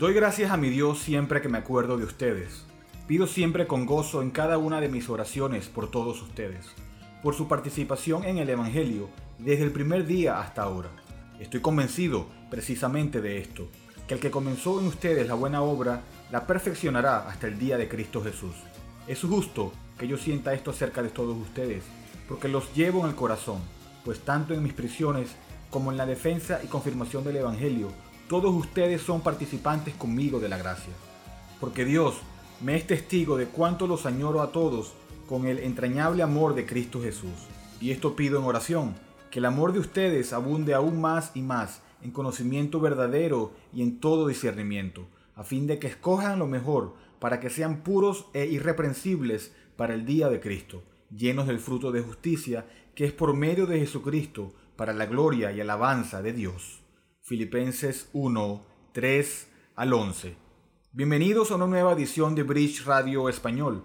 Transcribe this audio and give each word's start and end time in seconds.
Doy 0.00 0.14
gracias 0.14 0.50
a 0.50 0.56
mi 0.56 0.70
Dios 0.70 0.98
siempre 0.98 1.42
que 1.42 1.50
me 1.50 1.58
acuerdo 1.58 1.98
de 1.98 2.04
ustedes. 2.04 2.64
Pido 3.06 3.26
siempre 3.26 3.66
con 3.66 3.84
gozo 3.84 4.22
en 4.22 4.30
cada 4.30 4.56
una 4.56 4.80
de 4.80 4.88
mis 4.88 5.10
oraciones 5.10 5.68
por 5.68 5.90
todos 5.90 6.22
ustedes, 6.22 6.64
por 7.22 7.34
su 7.34 7.48
participación 7.48 8.24
en 8.24 8.38
el 8.38 8.48
Evangelio 8.48 9.10
desde 9.38 9.62
el 9.64 9.72
primer 9.72 10.06
día 10.06 10.40
hasta 10.40 10.62
ahora. 10.62 10.88
Estoy 11.38 11.60
convencido 11.60 12.28
precisamente 12.48 13.20
de 13.20 13.40
esto, 13.40 13.68
que 14.08 14.14
el 14.14 14.20
que 14.20 14.30
comenzó 14.30 14.80
en 14.80 14.86
ustedes 14.86 15.28
la 15.28 15.34
buena 15.34 15.60
obra 15.60 16.00
la 16.32 16.46
perfeccionará 16.46 17.28
hasta 17.28 17.48
el 17.48 17.58
día 17.58 17.76
de 17.76 17.90
Cristo 17.90 18.22
Jesús. 18.24 18.54
Es 19.06 19.20
justo 19.20 19.70
que 19.98 20.08
yo 20.08 20.16
sienta 20.16 20.54
esto 20.54 20.70
acerca 20.70 21.02
de 21.02 21.10
todos 21.10 21.36
ustedes, 21.36 21.84
porque 22.26 22.48
los 22.48 22.72
llevo 22.74 23.00
en 23.00 23.10
el 23.10 23.16
corazón, 23.16 23.60
pues 24.06 24.20
tanto 24.20 24.54
en 24.54 24.62
mis 24.62 24.72
prisiones 24.72 25.36
como 25.68 25.92
en 25.92 25.98
la 25.98 26.06
defensa 26.06 26.58
y 26.64 26.68
confirmación 26.68 27.22
del 27.22 27.36
Evangelio, 27.36 27.88
todos 28.30 28.54
ustedes 28.54 29.02
son 29.02 29.22
participantes 29.22 29.92
conmigo 29.94 30.38
de 30.38 30.48
la 30.48 30.56
gracia. 30.56 30.92
Porque 31.58 31.84
Dios 31.84 32.14
me 32.60 32.76
es 32.76 32.86
testigo 32.86 33.36
de 33.36 33.46
cuánto 33.46 33.88
los 33.88 34.06
añoro 34.06 34.40
a 34.40 34.52
todos 34.52 34.92
con 35.28 35.48
el 35.48 35.58
entrañable 35.58 36.22
amor 36.22 36.54
de 36.54 36.64
Cristo 36.64 37.02
Jesús. 37.02 37.48
Y 37.80 37.90
esto 37.90 38.14
pido 38.14 38.38
en 38.38 38.44
oración, 38.44 38.94
que 39.32 39.40
el 39.40 39.46
amor 39.46 39.72
de 39.72 39.80
ustedes 39.80 40.32
abunde 40.32 40.74
aún 40.74 41.00
más 41.00 41.32
y 41.34 41.42
más 41.42 41.82
en 42.02 42.12
conocimiento 42.12 42.78
verdadero 42.78 43.50
y 43.72 43.82
en 43.82 43.98
todo 43.98 44.28
discernimiento, 44.28 45.08
a 45.34 45.42
fin 45.42 45.66
de 45.66 45.80
que 45.80 45.88
escojan 45.88 46.38
lo 46.38 46.46
mejor 46.46 46.94
para 47.18 47.40
que 47.40 47.50
sean 47.50 47.78
puros 47.82 48.26
e 48.32 48.46
irreprensibles 48.46 49.52
para 49.74 49.92
el 49.92 50.06
día 50.06 50.28
de 50.28 50.38
Cristo, 50.38 50.84
llenos 51.12 51.48
del 51.48 51.58
fruto 51.58 51.90
de 51.90 52.02
justicia 52.02 52.64
que 52.94 53.06
es 53.06 53.12
por 53.12 53.34
medio 53.34 53.66
de 53.66 53.80
Jesucristo 53.80 54.54
para 54.76 54.92
la 54.92 55.06
gloria 55.06 55.50
y 55.50 55.60
alabanza 55.60 56.22
de 56.22 56.32
Dios. 56.32 56.79
Filipenses 57.30 58.08
1, 58.12 58.66
3 58.90 59.48
al 59.76 59.92
11. 59.92 60.34
Bienvenidos 60.90 61.52
a 61.52 61.54
una 61.54 61.68
nueva 61.68 61.92
edición 61.92 62.34
de 62.34 62.42
Bridge 62.42 62.84
Radio 62.84 63.28
Español. 63.28 63.84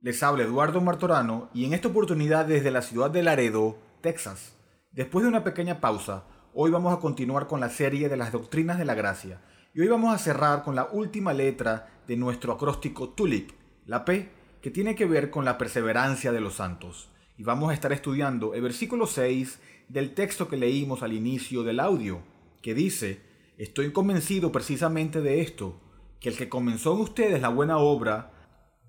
Les 0.00 0.22
habla 0.22 0.44
Eduardo 0.44 0.80
Martorano 0.80 1.50
y 1.52 1.64
en 1.64 1.74
esta 1.74 1.88
oportunidad 1.88 2.46
desde 2.46 2.70
la 2.70 2.82
ciudad 2.82 3.10
de 3.10 3.24
Laredo, 3.24 3.76
Texas. 4.02 4.54
Después 4.92 5.24
de 5.24 5.30
una 5.30 5.42
pequeña 5.42 5.80
pausa, 5.80 6.26
hoy 6.54 6.70
vamos 6.70 6.96
a 6.96 7.00
continuar 7.00 7.48
con 7.48 7.58
la 7.58 7.70
serie 7.70 8.08
de 8.08 8.16
las 8.16 8.30
doctrinas 8.30 8.78
de 8.78 8.84
la 8.84 8.94
gracia 8.94 9.40
y 9.74 9.80
hoy 9.80 9.88
vamos 9.88 10.14
a 10.14 10.18
cerrar 10.18 10.62
con 10.62 10.76
la 10.76 10.84
última 10.84 11.32
letra 11.32 11.88
de 12.06 12.16
nuestro 12.16 12.52
acróstico 12.52 13.08
TULIP, 13.08 13.50
la 13.86 14.04
P, 14.04 14.30
que 14.62 14.70
tiene 14.70 14.94
que 14.94 15.06
ver 15.06 15.30
con 15.30 15.44
la 15.44 15.58
perseverancia 15.58 16.30
de 16.30 16.40
los 16.40 16.54
santos. 16.54 17.08
Y 17.36 17.42
vamos 17.42 17.72
a 17.72 17.74
estar 17.74 17.92
estudiando 17.92 18.54
el 18.54 18.62
versículo 18.62 19.08
6 19.08 19.58
del 19.88 20.14
texto 20.14 20.46
que 20.46 20.56
leímos 20.56 21.02
al 21.02 21.14
inicio 21.14 21.64
del 21.64 21.80
audio 21.80 22.35
que 22.62 22.74
dice, 22.74 23.20
estoy 23.58 23.92
convencido 23.92 24.52
precisamente 24.52 25.20
de 25.20 25.40
esto, 25.40 25.80
que 26.20 26.28
el 26.28 26.36
que 26.36 26.48
comenzó 26.48 26.94
en 26.94 27.00
ustedes 27.00 27.40
la 27.40 27.48
buena 27.48 27.78
obra, 27.78 28.32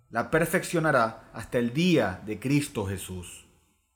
la 0.10 0.32
perfeccionará 0.32 1.30
hasta 1.34 1.58
el 1.58 1.74
día 1.74 2.22
de 2.26 2.40
Cristo 2.40 2.86
Jesús. 2.86 3.46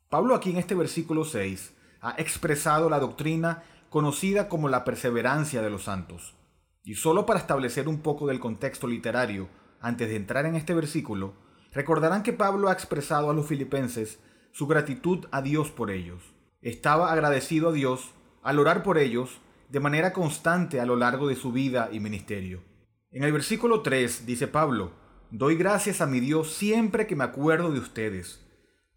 Pablo 0.10 0.36
aquí 0.36 0.50
en 0.50 0.58
este 0.58 0.76
versículo 0.76 1.24
6 1.24 1.74
ha 2.02 2.16
expresado 2.18 2.90
la 2.90 3.00
doctrina 3.00 3.64
conocida 3.90 4.50
como 4.50 4.70
la 4.70 4.84
perseverancia 4.84 5.62
de 5.62 5.70
los 5.70 5.84
santos. 5.84 6.36
Y 6.84 6.96
solo 6.96 7.26
para 7.26 7.40
establecer 7.40 7.88
un 7.88 8.00
poco 8.00 8.28
del 8.28 8.40
contexto 8.40 8.88
literario, 8.88 9.50
antes 9.80 10.10
de 10.10 10.16
entrar 10.16 10.46
en 10.46 10.56
este 10.56 10.74
versículo, 10.74 11.34
recordarán 11.74 12.24
que 12.24 12.34
Pablo 12.34 12.70
ha 12.70 12.74
expresado 12.74 13.30
a 13.30 13.34
los 13.34 13.48
filipenses 13.48 14.20
su 14.52 14.68
gratitud 14.68 15.28
a 15.32 15.42
Dios 15.42 15.72
por 15.72 15.92
ellos. 15.92 16.22
Estaba 16.62 17.12
agradecido 17.12 17.70
a 17.70 17.72
Dios 17.72 18.12
al 18.44 18.60
orar 18.60 18.84
por 18.84 18.98
ellos 18.98 19.40
de 19.72 19.80
manera 19.80 20.12
constante 20.12 20.82
a 20.82 20.86
lo 20.86 20.98
largo 20.98 21.30
de 21.30 21.38
su 21.38 21.54
vida 21.54 21.90
y 21.94 22.02
ministerio. 22.02 22.62
En 23.10 23.24
el 23.24 23.32
versículo 23.32 23.82
3 23.82 24.26
dice 24.26 24.48
Pablo, 24.48 24.92
Doy 25.32 25.56
gracias 25.56 26.02
a 26.02 26.08
mi 26.08 26.20
Dios 26.20 26.52
siempre 26.54 27.08
que 27.08 27.16
me 27.16 27.24
acuerdo 27.24 27.72
de 27.72 27.80
ustedes. 27.80 28.46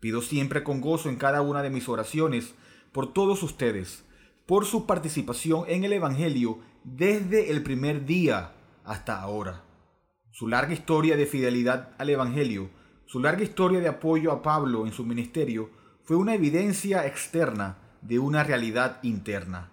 Pido 0.01 0.21
siempre 0.21 0.65
con 0.65 0.81
gozo 0.81 1.09
en 1.09 1.17
cada 1.17 1.43
una 1.43 1.63
de 1.63 1.71
mis 1.71 1.89
oraciones 1.89 2.55
por 2.91 3.13
todos 3.13 3.45
ustedes, 3.45 4.05
por 4.47 4.65
su 4.67 4.85
participación 4.85 5.65
en 5.69 5.85
el 5.85 5.93
Evangelio 5.93 6.59
desde 6.83 7.53
el 7.53 7.63
primer 7.63 8.05
día 8.05 8.55
hasta 8.85 9.21
ahora. 9.21 9.63
Su 10.33 10.49
larga 10.49 10.73
historia 10.73 11.17
de 11.17 11.27
fidelidad 11.27 11.91
al 11.99 12.11
Evangelio, 12.11 12.69
su 13.07 13.21
larga 13.21 13.45
historia 13.45 13.79
de 13.79 13.89
apoyo 13.89 14.33
a 14.33 14.43
Pablo 14.43 14.87
en 14.87 14.93
su 14.93 15.05
ministerio, 15.05 15.71
fue 16.03 16.17
una 16.17 16.35
evidencia 16.35 17.07
externa 17.07 17.79
de 18.03 18.19
una 18.19 18.43
realidad 18.43 18.99
interna 19.05 19.71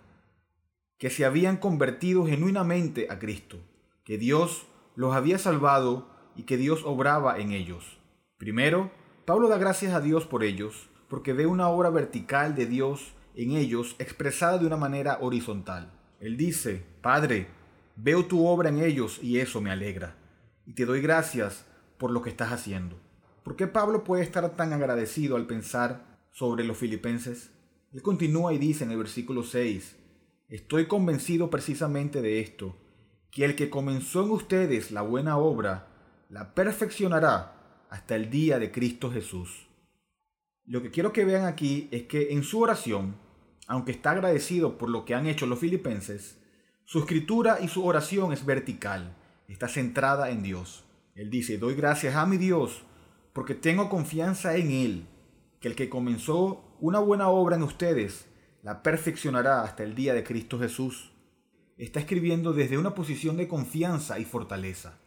que 1.02 1.10
se 1.10 1.26
habían 1.26 1.58
convertido 1.58 2.28
genuinamente 2.28 3.08
a 3.10 3.18
Cristo, 3.18 3.58
que 4.04 4.20
Dios 4.20 4.68
los 4.94 5.16
había 5.16 5.40
salvado 5.40 6.08
y 6.36 6.44
que 6.44 6.58
Dios 6.58 6.84
obraba 6.86 7.40
en 7.40 7.54
ellos. 7.54 7.98
Primero, 8.38 8.92
Pablo 9.26 9.48
da 9.48 9.58
gracias 9.58 9.96
a 9.96 10.00
Dios 10.00 10.28
por 10.28 10.44
ellos, 10.44 10.92
porque 11.10 11.34
ve 11.34 11.48
una 11.48 11.70
obra 11.70 11.90
vertical 11.90 12.54
de 12.54 12.68
Dios 12.68 13.14
en 13.34 13.54
ellos 13.54 13.96
expresada 13.98 14.60
de 14.60 14.68
una 14.68 14.78
manera 14.78 15.18
horizontal. 15.22 15.92
Él 16.20 16.38
dice, 16.38 16.86
Padre, 17.02 17.48
veo 17.96 18.26
tu 18.26 18.46
obra 18.46 18.70
en 18.70 18.78
ellos 18.78 19.18
y 19.24 19.40
eso 19.40 19.60
me 19.60 19.72
alegra, 19.72 20.18
y 20.68 20.74
te 20.74 20.86
doy 20.86 21.02
gracias 21.02 21.66
por 21.98 22.12
lo 22.12 22.22
que 22.22 22.30
estás 22.30 22.52
haciendo. 22.52 22.96
¿Por 23.42 23.56
qué 23.56 23.66
Pablo 23.66 24.04
puede 24.04 24.22
estar 24.22 24.48
tan 24.56 24.72
agradecido 24.72 25.36
al 25.36 25.48
pensar 25.48 26.20
sobre 26.30 26.64
los 26.64 26.78
filipenses? 26.78 27.50
Él 27.92 28.04
continúa 28.04 28.54
y 28.54 28.60
dice 28.60 28.84
en 28.84 28.92
el 28.92 29.00
versículo 29.00 29.42
6, 29.42 29.98
Estoy 30.52 30.88
convencido 30.88 31.50
precisamente 31.50 32.22
de 32.22 32.42
esto, 32.42 32.76
que 33.32 33.46
el 33.46 33.56
que 33.56 33.70
comenzó 33.70 34.22
en 34.22 34.32
ustedes 34.32 34.92
la 34.92 35.02
buena 35.02 35.38
obra, 35.38 35.88
la 36.28 36.54
perfeccionará 36.54 37.86
hasta 37.90 38.18
el 38.18 38.30
día 38.30 38.60
de 38.60 38.70
Cristo 38.70 39.10
Jesús. 39.10 39.70
Lo 40.66 40.82
que 40.82 40.92
quiero 40.92 41.14
que 41.14 41.24
vean 41.24 41.46
aquí 41.46 41.88
es 41.92 42.04
que 42.04 42.34
en 42.34 42.44
su 42.44 42.60
oración, 42.60 43.16
aunque 43.66 43.94
está 43.94 44.12
agradecido 44.12 44.78
por 44.78 44.90
lo 44.90 45.06
que 45.06 45.16
han 45.16 45.26
hecho 45.26 45.46
los 45.46 45.58
filipenses, 45.58 46.38
su 46.84 47.00
escritura 47.00 47.60
y 47.62 47.70
su 47.70 47.86
oración 47.86 48.34
es 48.34 48.46
vertical, 48.46 49.16
está 49.48 49.70
centrada 49.70 50.32
en 50.32 50.44
Dios. 50.44 50.84
Él 51.16 51.30
dice, 51.30 51.60
doy 51.60 51.76
gracias 51.76 52.16
a 52.16 52.26
mi 52.26 52.36
Dios 52.36 52.84
porque 53.32 53.56
tengo 53.56 53.88
confianza 53.88 54.58
en 54.58 54.72
Él, 54.72 55.08
que 55.62 55.70
el 55.70 55.76
que 55.76 55.88
comenzó 55.88 56.76
una 56.82 57.00
buena 57.00 57.30
obra 57.30 57.56
en 57.56 57.64
ustedes, 57.64 58.28
la 58.64 58.84
perfeccionará 58.84 59.64
hasta 59.64 59.84
el 59.84 59.96
día 59.96 60.14
de 60.14 60.24
Cristo 60.24 60.60
Jesús. 60.60 61.12
Está 61.78 62.00
escribiendo 62.00 62.54
desde 62.54 62.78
una 62.78 62.94
posición 62.94 63.38
de 63.38 63.48
confianza 63.48 64.20
y 64.20 64.26
fortaleza, 64.26 65.00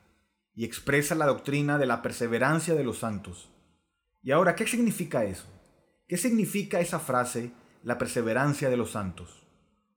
y 0.54 0.64
expresa 0.64 1.14
la 1.14 1.26
doctrina 1.26 1.78
de 1.78 1.86
la 1.86 2.02
perseverancia 2.02 2.74
de 2.74 2.84
los 2.84 2.98
santos. 2.98 3.50
Y 4.22 4.32
ahora, 4.32 4.54
¿qué 4.54 4.66
significa 4.66 5.24
eso? 5.24 5.46
¿Qué 6.08 6.16
significa 6.16 6.80
esa 6.80 6.98
frase, 6.98 7.52
la 7.82 7.98
perseverancia 7.98 8.70
de 8.70 8.76
los 8.76 8.90
santos? 8.92 9.46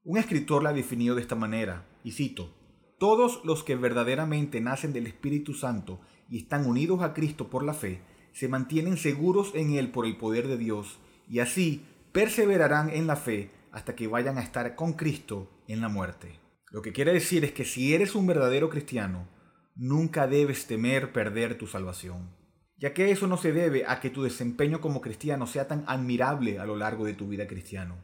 Un 0.04 0.18
escritor 0.18 0.64
la 0.64 0.74
definió 0.74 1.16
de 1.16 1.22
esta 1.22 1.36
manera, 1.36 1.86
y 2.04 2.12
cito, 2.12 2.54
Todos 3.00 3.42
los 3.44 3.64
que 3.64 3.76
verdaderamente 3.76 4.62
nacen 4.62 4.94
del 4.94 5.08
Espíritu 5.08 5.54
Santo 5.54 6.00
y 6.30 6.38
están 6.40 6.66
unidos 6.66 7.02
a 7.02 7.14
Cristo 7.14 7.50
por 7.50 7.64
la 7.64 7.74
fe, 7.74 8.02
se 8.34 8.48
mantienen 8.48 8.98
seguros 8.98 9.52
en 9.56 9.74
Él 9.74 9.92
por 9.92 10.06
el 10.06 10.18
poder 10.18 10.48
de 10.48 10.58
Dios, 10.58 11.00
y 11.28 11.40
así 11.40 11.86
perseverarán 12.18 12.90
en 12.90 13.06
la 13.06 13.16
fe 13.16 13.52
hasta 13.72 13.94
que 13.94 14.08
vayan 14.08 14.40
a 14.40 14.42
estar 14.42 14.74
con 14.74 14.94
Cristo 14.94 15.52
en 15.68 15.82
la 15.82 15.88
muerte. 15.88 16.40
Lo 16.72 16.82
que 16.82 16.92
quiere 16.92 17.14
decir 17.14 17.46
es 17.46 17.52
que 17.52 17.64
si 17.64 17.94
eres 17.94 18.16
un 18.16 18.26
verdadero 18.26 18.72
cristiano, 18.72 19.28
nunca 19.76 20.26
debes 20.26 20.66
temer 20.66 21.14
perder 21.14 21.60
tu 21.60 21.68
salvación, 21.68 22.36
ya 22.76 22.92
que 22.96 23.12
eso 23.12 23.28
no 23.28 23.38
se 23.38 23.54
debe 23.54 23.86
a 23.86 24.00
que 24.00 24.10
tu 24.10 24.24
desempeño 24.24 24.82
como 24.82 25.00
cristiano 25.00 25.46
sea 25.46 25.68
tan 25.68 25.84
admirable 25.86 26.58
a 26.58 26.66
lo 26.66 26.76
largo 26.76 27.06
de 27.06 27.14
tu 27.14 27.28
vida 27.28 27.46
cristiano, 27.46 27.98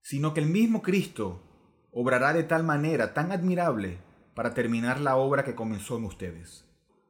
sino 0.00 0.32
que 0.32 0.40
el 0.40 0.46
mismo 0.46 0.80
Cristo 0.80 1.42
obrará 1.92 2.32
de 2.32 2.44
tal 2.44 2.64
manera 2.64 3.12
tan 3.12 3.32
admirable 3.32 3.98
para 4.34 4.54
terminar 4.54 4.98
la 4.98 5.16
obra 5.16 5.44
que 5.44 5.54
comenzó 5.54 5.98
en 5.98 6.04
ustedes. 6.04 6.64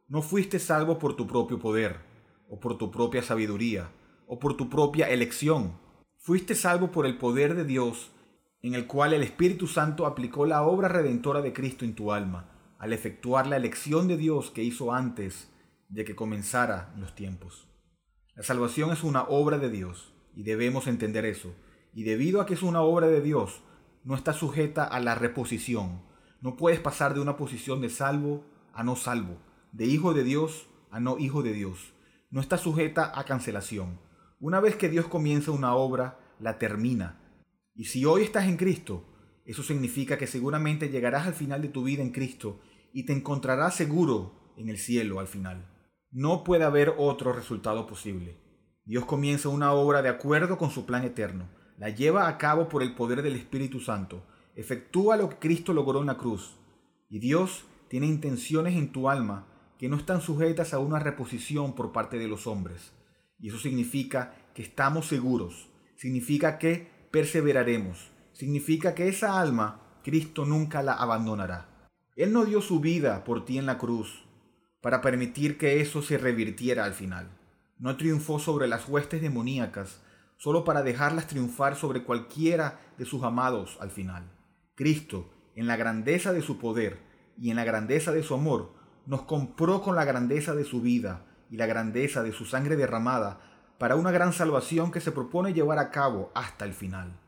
No 0.08 0.22
fuiste 0.22 0.58
salvo 0.58 0.98
por 0.98 1.14
tu 1.14 1.28
propio 1.28 1.60
poder, 1.60 2.00
o 2.50 2.58
por 2.58 2.78
tu 2.78 2.90
propia 2.90 3.22
sabiduría, 3.22 3.92
o 4.26 4.40
por 4.40 4.56
tu 4.56 4.68
propia 4.68 5.08
elección, 5.08 5.85
Fuiste 6.26 6.56
salvo 6.56 6.90
por 6.90 7.06
el 7.06 7.18
poder 7.18 7.54
de 7.54 7.64
Dios, 7.64 8.10
en 8.60 8.74
el 8.74 8.88
cual 8.88 9.12
el 9.12 9.22
Espíritu 9.22 9.68
Santo 9.68 10.06
aplicó 10.06 10.44
la 10.44 10.62
obra 10.64 10.88
redentora 10.88 11.40
de 11.40 11.52
Cristo 11.52 11.84
en 11.84 11.94
tu 11.94 12.10
alma, 12.10 12.50
al 12.80 12.92
efectuar 12.92 13.46
la 13.46 13.56
elección 13.56 14.08
de 14.08 14.16
Dios 14.16 14.50
que 14.50 14.64
hizo 14.64 14.92
antes 14.92 15.52
de 15.88 16.04
que 16.04 16.16
comenzara 16.16 16.92
los 16.98 17.14
tiempos. 17.14 17.68
La 18.34 18.42
salvación 18.42 18.90
es 18.90 19.04
una 19.04 19.22
obra 19.22 19.58
de 19.58 19.70
Dios, 19.70 20.14
y 20.34 20.42
debemos 20.42 20.88
entender 20.88 21.24
eso. 21.24 21.54
Y 21.94 22.02
debido 22.02 22.40
a 22.40 22.46
que 22.46 22.54
es 22.54 22.64
una 22.64 22.80
obra 22.80 23.06
de 23.06 23.20
Dios, 23.20 23.62
no 24.02 24.16
está 24.16 24.32
sujeta 24.32 24.82
a 24.82 24.98
la 24.98 25.14
reposición. 25.14 26.02
No 26.40 26.56
puedes 26.56 26.80
pasar 26.80 27.14
de 27.14 27.20
una 27.20 27.36
posición 27.36 27.80
de 27.80 27.88
salvo 27.88 28.44
a 28.72 28.82
no 28.82 28.96
salvo, 28.96 29.38
de 29.70 29.86
hijo 29.86 30.12
de 30.12 30.24
Dios 30.24 30.66
a 30.90 30.98
no 30.98 31.18
hijo 31.18 31.44
de 31.44 31.52
Dios. 31.52 31.92
No 32.30 32.40
está 32.40 32.58
sujeta 32.58 33.16
a 33.16 33.22
cancelación. 33.26 34.04
Una 34.38 34.60
vez 34.60 34.76
que 34.76 34.90
Dios 34.90 35.06
comienza 35.06 35.50
una 35.50 35.74
obra, 35.74 36.18
la 36.40 36.58
termina. 36.58 37.18
Y 37.74 37.84
si 37.84 38.04
hoy 38.04 38.22
estás 38.22 38.46
en 38.46 38.58
Cristo, 38.58 39.04
eso 39.46 39.62
significa 39.62 40.18
que 40.18 40.26
seguramente 40.26 40.90
llegarás 40.90 41.26
al 41.26 41.32
final 41.32 41.62
de 41.62 41.68
tu 41.68 41.84
vida 41.84 42.02
en 42.02 42.10
Cristo 42.10 42.60
y 42.92 43.06
te 43.06 43.14
encontrará 43.14 43.70
seguro 43.70 44.52
en 44.58 44.68
el 44.68 44.76
cielo 44.76 45.20
al 45.20 45.26
final. 45.26 45.66
No 46.10 46.44
puede 46.44 46.64
haber 46.64 46.94
otro 46.98 47.32
resultado 47.32 47.86
posible. 47.86 48.36
Dios 48.84 49.06
comienza 49.06 49.48
una 49.48 49.72
obra 49.72 50.02
de 50.02 50.10
acuerdo 50.10 50.58
con 50.58 50.70
su 50.70 50.84
plan 50.84 51.04
eterno, 51.04 51.48
la 51.78 51.88
lleva 51.88 52.28
a 52.28 52.36
cabo 52.36 52.68
por 52.68 52.82
el 52.82 52.94
poder 52.94 53.22
del 53.22 53.36
Espíritu 53.36 53.80
Santo, 53.80 54.22
efectúa 54.54 55.16
lo 55.16 55.30
que 55.30 55.38
Cristo 55.38 55.72
logró 55.72 56.00
en 56.00 56.06
la 56.06 56.18
cruz, 56.18 56.56
y 57.08 57.20
Dios 57.20 57.64
tiene 57.88 58.06
intenciones 58.06 58.74
en 58.76 58.92
tu 58.92 59.08
alma 59.08 59.46
que 59.78 59.88
no 59.88 59.96
están 59.96 60.20
sujetas 60.20 60.74
a 60.74 60.78
una 60.78 60.98
reposición 60.98 61.74
por 61.74 61.92
parte 61.92 62.18
de 62.18 62.28
los 62.28 62.46
hombres. 62.46 62.92
Y 63.38 63.48
eso 63.48 63.58
significa 63.58 64.34
que 64.54 64.62
estamos 64.62 65.06
seguros, 65.06 65.68
significa 65.96 66.58
que 66.58 66.90
perseveraremos, 67.10 68.10
significa 68.32 68.94
que 68.94 69.08
esa 69.08 69.40
alma 69.40 69.82
Cristo 70.02 70.44
nunca 70.44 70.82
la 70.82 70.94
abandonará. 70.94 71.90
Él 72.14 72.32
no 72.32 72.44
dio 72.44 72.62
su 72.62 72.80
vida 72.80 73.24
por 73.24 73.44
ti 73.44 73.58
en 73.58 73.66
la 73.66 73.76
cruz 73.76 74.24
para 74.80 75.00
permitir 75.00 75.58
que 75.58 75.80
eso 75.80 76.00
se 76.00 76.16
revirtiera 76.16 76.84
al 76.84 76.94
final. 76.94 77.28
No 77.78 77.96
triunfó 77.96 78.38
sobre 78.38 78.68
las 78.68 78.88
huestes 78.88 79.20
demoníacas 79.20 80.00
solo 80.38 80.64
para 80.64 80.82
dejarlas 80.82 81.26
triunfar 81.26 81.76
sobre 81.76 82.04
cualquiera 82.04 82.80
de 82.98 83.04
sus 83.04 83.22
amados 83.22 83.78
al 83.80 83.90
final. 83.90 84.30
Cristo, 84.74 85.30
en 85.54 85.66
la 85.66 85.76
grandeza 85.76 86.32
de 86.32 86.42
su 86.42 86.58
poder 86.58 87.00
y 87.38 87.50
en 87.50 87.56
la 87.56 87.64
grandeza 87.64 88.12
de 88.12 88.22
su 88.22 88.34
amor, 88.34 88.72
nos 89.06 89.22
compró 89.22 89.82
con 89.82 89.96
la 89.96 90.04
grandeza 90.04 90.54
de 90.54 90.64
su 90.64 90.80
vida 90.80 91.24
y 91.50 91.56
la 91.56 91.66
grandeza 91.66 92.22
de 92.22 92.32
su 92.32 92.44
sangre 92.44 92.76
derramada 92.76 93.40
para 93.78 93.96
una 93.96 94.10
gran 94.10 94.32
salvación 94.32 94.90
que 94.90 95.00
se 95.00 95.12
propone 95.12 95.52
llevar 95.52 95.78
a 95.78 95.90
cabo 95.90 96.30
hasta 96.34 96.64
el 96.64 96.72
final. 96.72 97.20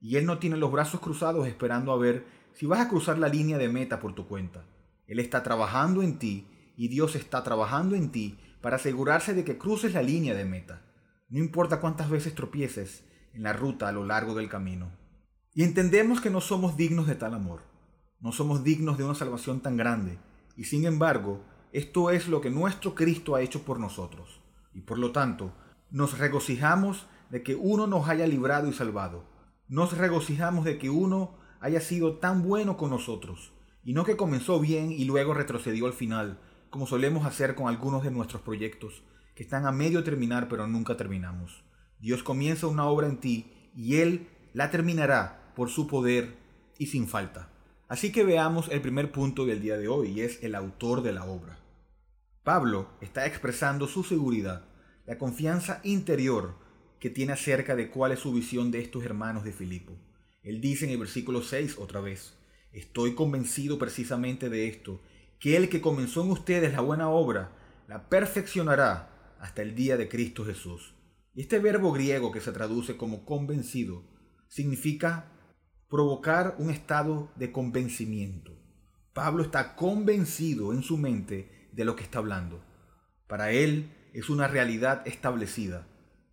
Y 0.00 0.16
Él 0.16 0.26
no 0.26 0.38
tiene 0.38 0.56
los 0.56 0.70
brazos 0.70 1.00
cruzados 1.00 1.46
esperando 1.46 1.92
a 1.92 1.98
ver 1.98 2.26
si 2.52 2.66
vas 2.66 2.80
a 2.80 2.88
cruzar 2.88 3.18
la 3.18 3.28
línea 3.28 3.58
de 3.58 3.68
meta 3.68 4.00
por 4.00 4.14
tu 4.14 4.26
cuenta. 4.26 4.64
Él 5.06 5.18
está 5.18 5.42
trabajando 5.42 6.02
en 6.02 6.18
ti 6.18 6.46
y 6.76 6.88
Dios 6.88 7.16
está 7.16 7.42
trabajando 7.42 7.94
en 7.94 8.10
ti 8.10 8.38
para 8.60 8.76
asegurarse 8.76 9.34
de 9.34 9.44
que 9.44 9.58
cruces 9.58 9.94
la 9.94 10.02
línea 10.02 10.34
de 10.34 10.44
meta. 10.44 10.82
No 11.28 11.38
importa 11.38 11.80
cuántas 11.80 12.08
veces 12.08 12.34
tropieces 12.34 13.04
en 13.32 13.42
la 13.42 13.52
ruta 13.52 13.88
a 13.88 13.92
lo 13.92 14.04
largo 14.04 14.34
del 14.34 14.48
camino. 14.48 14.90
Y 15.54 15.64
entendemos 15.64 16.20
que 16.20 16.30
no 16.30 16.40
somos 16.40 16.76
dignos 16.76 17.06
de 17.06 17.14
tal 17.14 17.34
amor. 17.34 17.62
No 18.20 18.32
somos 18.32 18.64
dignos 18.64 18.98
de 18.98 19.04
una 19.04 19.14
salvación 19.14 19.60
tan 19.60 19.76
grande 19.76 20.18
y 20.56 20.64
sin 20.64 20.86
embargo, 20.86 21.44
esto 21.76 22.10
es 22.10 22.26
lo 22.26 22.40
que 22.40 22.48
nuestro 22.48 22.94
Cristo 22.94 23.34
ha 23.34 23.42
hecho 23.42 23.62
por 23.62 23.78
nosotros. 23.78 24.40
Y 24.72 24.80
por 24.80 24.98
lo 24.98 25.12
tanto, 25.12 25.52
nos 25.90 26.16
regocijamos 26.16 27.06
de 27.28 27.42
que 27.42 27.54
uno 27.54 27.86
nos 27.86 28.08
haya 28.08 28.26
librado 28.26 28.66
y 28.66 28.72
salvado. 28.72 29.24
Nos 29.68 29.94
regocijamos 29.94 30.64
de 30.64 30.78
que 30.78 30.88
uno 30.88 31.36
haya 31.60 31.82
sido 31.82 32.14
tan 32.14 32.42
bueno 32.42 32.78
con 32.78 32.88
nosotros. 32.88 33.52
Y 33.84 33.92
no 33.92 34.04
que 34.04 34.16
comenzó 34.16 34.58
bien 34.58 34.90
y 34.90 35.04
luego 35.04 35.34
retrocedió 35.34 35.84
al 35.84 35.92
final, 35.92 36.40
como 36.70 36.86
solemos 36.86 37.26
hacer 37.26 37.54
con 37.54 37.68
algunos 37.68 38.02
de 38.02 38.10
nuestros 38.10 38.40
proyectos, 38.40 39.02
que 39.34 39.42
están 39.42 39.66
a 39.66 39.70
medio 39.70 40.02
terminar 40.02 40.48
pero 40.48 40.66
nunca 40.66 40.96
terminamos. 40.96 41.62
Dios 42.00 42.22
comienza 42.22 42.68
una 42.68 42.86
obra 42.86 43.06
en 43.06 43.18
ti 43.18 43.52
y 43.76 43.96
Él 43.96 44.28
la 44.54 44.70
terminará 44.70 45.52
por 45.54 45.68
su 45.68 45.86
poder 45.86 46.38
y 46.78 46.86
sin 46.86 47.06
falta. 47.06 47.50
Así 47.86 48.12
que 48.12 48.24
veamos 48.24 48.70
el 48.70 48.80
primer 48.80 49.12
punto 49.12 49.44
del 49.44 49.60
día 49.60 49.76
de 49.76 49.88
hoy, 49.88 50.08
y 50.08 50.20
es 50.22 50.42
el 50.42 50.54
autor 50.54 51.02
de 51.02 51.12
la 51.12 51.24
obra. 51.24 51.58
Pablo 52.46 52.86
está 53.00 53.26
expresando 53.26 53.88
su 53.88 54.04
seguridad, 54.04 54.68
la 55.04 55.18
confianza 55.18 55.80
interior 55.82 56.54
que 57.00 57.10
tiene 57.10 57.32
acerca 57.32 57.74
de 57.74 57.90
cuál 57.90 58.12
es 58.12 58.20
su 58.20 58.32
visión 58.32 58.70
de 58.70 58.78
estos 58.78 59.04
hermanos 59.04 59.42
de 59.42 59.50
Filipo. 59.50 59.94
Él 60.44 60.60
dice 60.60 60.84
en 60.84 60.92
el 60.92 60.98
versículo 60.98 61.42
6 61.42 61.76
otra 61.76 62.00
vez, 62.00 62.34
estoy 62.70 63.16
convencido 63.16 63.80
precisamente 63.80 64.48
de 64.48 64.68
esto, 64.68 65.02
que 65.40 65.56
el 65.56 65.68
que 65.68 65.80
comenzó 65.80 66.22
en 66.22 66.30
ustedes 66.30 66.72
la 66.72 66.82
buena 66.82 67.08
obra, 67.08 67.50
la 67.88 68.08
perfeccionará 68.08 69.34
hasta 69.40 69.62
el 69.62 69.74
día 69.74 69.96
de 69.96 70.08
Cristo 70.08 70.44
Jesús. 70.44 70.94
Este 71.34 71.58
verbo 71.58 71.90
griego 71.90 72.30
que 72.30 72.40
se 72.40 72.52
traduce 72.52 72.96
como 72.96 73.24
convencido 73.24 74.04
significa 74.46 75.32
provocar 75.88 76.54
un 76.60 76.70
estado 76.70 77.32
de 77.34 77.50
convencimiento. 77.50 78.56
Pablo 79.12 79.42
está 79.42 79.74
convencido 79.74 80.72
en 80.72 80.84
su 80.84 80.96
mente 80.96 81.55
de 81.76 81.84
lo 81.84 81.94
que 81.94 82.02
está 82.02 82.18
hablando. 82.18 82.64
Para 83.28 83.52
él 83.52 83.92
es 84.14 84.30
una 84.30 84.48
realidad 84.48 85.06
establecida. 85.06 85.86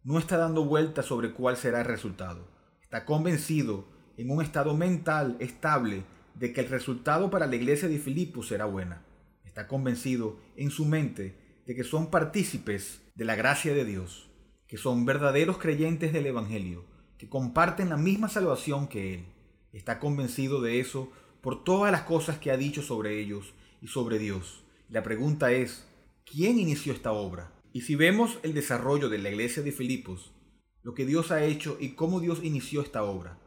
No 0.03 0.17
está 0.17 0.37
dando 0.37 0.65
vueltas 0.65 1.05
sobre 1.05 1.33
cuál 1.33 1.57
será 1.57 1.81
el 1.81 1.85
resultado. 1.85 2.47
Está 2.81 3.05
convencido 3.05 3.87
en 4.17 4.31
un 4.31 4.41
estado 4.41 4.75
mental 4.75 5.35
estable 5.39 6.03
de 6.35 6.53
que 6.53 6.61
el 6.61 6.69
resultado 6.69 7.29
para 7.29 7.45
la 7.45 7.55
iglesia 7.55 7.89
de 7.89 7.99
Filipos 7.99 8.47
será 8.47 8.65
buena. 8.65 9.05
Está 9.43 9.67
convencido 9.67 10.39
en 10.55 10.71
su 10.71 10.85
mente 10.85 11.61
de 11.67 11.75
que 11.75 11.83
son 11.83 12.09
partícipes 12.09 13.01
de 13.15 13.25
la 13.25 13.35
gracia 13.35 13.73
de 13.73 13.85
Dios, 13.85 14.29
que 14.67 14.77
son 14.77 15.05
verdaderos 15.05 15.57
creyentes 15.57 16.13
del 16.13 16.25
Evangelio, 16.25 16.85
que 17.17 17.29
comparten 17.29 17.89
la 17.89 17.97
misma 17.97 18.29
salvación 18.29 18.87
que 18.87 19.13
Él. 19.13 19.25
Está 19.73 19.99
convencido 19.99 20.61
de 20.61 20.79
eso 20.79 21.11
por 21.41 21.63
todas 21.63 21.91
las 21.91 22.03
cosas 22.03 22.37
que 22.37 22.51
ha 22.51 22.57
dicho 22.57 22.81
sobre 22.81 23.19
ellos 23.19 23.53
y 23.81 23.87
sobre 23.87 24.19
Dios. 24.19 24.62
La 24.93 25.01
pregunta 25.01 25.51
es, 25.51 25.87
¿quién 26.23 26.59
inició 26.59 26.93
esta 26.93 27.13
obra? 27.13 27.51
Y 27.71 27.81
si 27.81 27.95
vemos 27.95 28.37
el 28.43 28.53
desarrollo 28.53 29.09
de 29.09 29.17
la 29.17 29.31
iglesia 29.31 29.63
de 29.63 29.71
Filipos, 29.71 30.35
lo 30.83 30.93
que 30.93 31.07
Dios 31.07 31.31
ha 31.31 31.43
hecho 31.43 31.77
y 31.79 31.95
cómo 31.95 32.19
Dios 32.19 32.41
inició 32.43 32.83
esta 32.83 33.03
obra, 33.03 33.39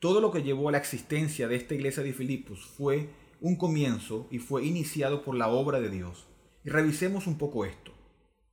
todo 0.00 0.20
lo 0.20 0.30
que 0.30 0.42
llevó 0.42 0.68
a 0.68 0.72
la 0.72 0.76
existencia 0.76 1.48
de 1.48 1.56
esta 1.56 1.74
iglesia 1.74 2.02
de 2.02 2.12
Filipos 2.12 2.66
fue 2.76 3.08
un 3.40 3.56
comienzo 3.56 4.28
y 4.30 4.38
fue 4.38 4.66
iniciado 4.66 5.24
por 5.24 5.34
la 5.34 5.48
obra 5.48 5.80
de 5.80 5.88
Dios. 5.88 6.26
Y 6.62 6.68
revisemos 6.68 7.26
un 7.26 7.38
poco 7.38 7.64
esto. 7.64 7.94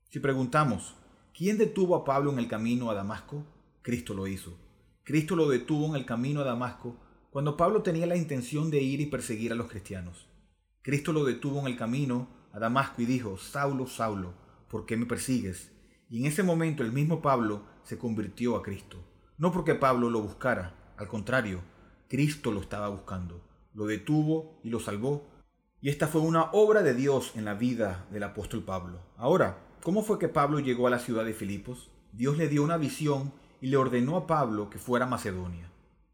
Si 0.10 0.22
preguntamos, 0.22 0.96
¿quién 1.38 1.58
detuvo 1.58 1.94
a 1.94 2.06
Pablo 2.06 2.32
en 2.32 2.40
el 2.40 2.48
camino 2.48 2.90
a 2.90 2.96
Damasco? 2.96 3.46
Cristo 3.82 4.14
lo 4.14 4.28
hizo. 4.28 4.58
Cristo 5.04 5.36
lo 5.36 5.50
detuvo 5.50 5.88
en 5.88 5.96
el 5.96 6.06
camino 6.06 6.40
a 6.40 6.46
Damasco 6.46 6.96
cuando 7.32 7.58
Pablo 7.58 7.82
tenía 7.82 8.06
la 8.06 8.16
intención 8.16 8.72
de 8.72 8.82
ir 8.82 9.02
y 9.02 9.08
perseguir 9.08 9.52
a 9.52 9.56
los 9.56 9.68
cristianos. 9.68 10.29
Cristo 10.82 11.12
lo 11.12 11.26
detuvo 11.26 11.60
en 11.60 11.68
el 11.68 11.78
camino 11.78 12.30
a 12.54 12.60
Damasco 12.60 13.02
y 13.02 13.06
dijo, 13.06 13.38
Saulo, 13.38 13.86
Saulo, 13.86 14.34
¿por 14.70 14.86
qué 14.86 14.96
me 14.96 15.06
persigues? 15.06 15.72
Y 16.10 16.20
en 16.22 16.26
ese 16.26 16.42
momento 16.42 16.84
el 16.84 16.94
mismo 16.94 17.22
Pablo 17.22 17.64
se 17.84 17.98
convirtió 17.98 18.56
a 18.56 18.64
Cristo. 18.64 18.98
No 19.38 19.52
porque 19.52 19.76
Pablo 19.76 20.10
lo 20.10 20.22
buscara, 20.22 20.94
al 20.98 21.08
contrario, 21.08 21.62
Cristo 22.08 22.52
lo 22.52 22.62
estaba 22.62 22.88
buscando, 22.88 23.42
lo 23.74 23.86
detuvo 23.86 24.60
y 24.64 24.70
lo 24.70 24.80
salvó. 24.80 25.30
Y 25.82 25.90
esta 25.90 26.08
fue 26.08 26.22
una 26.22 26.52
obra 26.52 26.82
de 26.82 26.94
Dios 26.94 27.34
en 27.36 27.46
la 27.46 27.54
vida 27.54 28.08
del 28.12 28.24
apóstol 28.24 28.64
Pablo. 28.64 29.02
Ahora, 29.18 29.60
¿cómo 29.84 30.02
fue 30.02 30.18
que 30.18 30.30
Pablo 30.30 30.60
llegó 30.60 30.88
a 30.88 30.90
la 30.90 31.00
ciudad 31.00 31.26
de 31.26 31.34
Filipos? 31.34 31.92
Dios 32.14 32.38
le 32.38 32.48
dio 32.48 32.64
una 32.64 32.78
visión 32.78 33.34
y 33.62 33.68
le 33.68 33.78
ordenó 33.78 34.16
a 34.16 34.28
Pablo 34.28 34.70
que 34.70 34.80
fuera 34.80 35.06
a 35.06 35.10
Macedonia. 35.10 35.72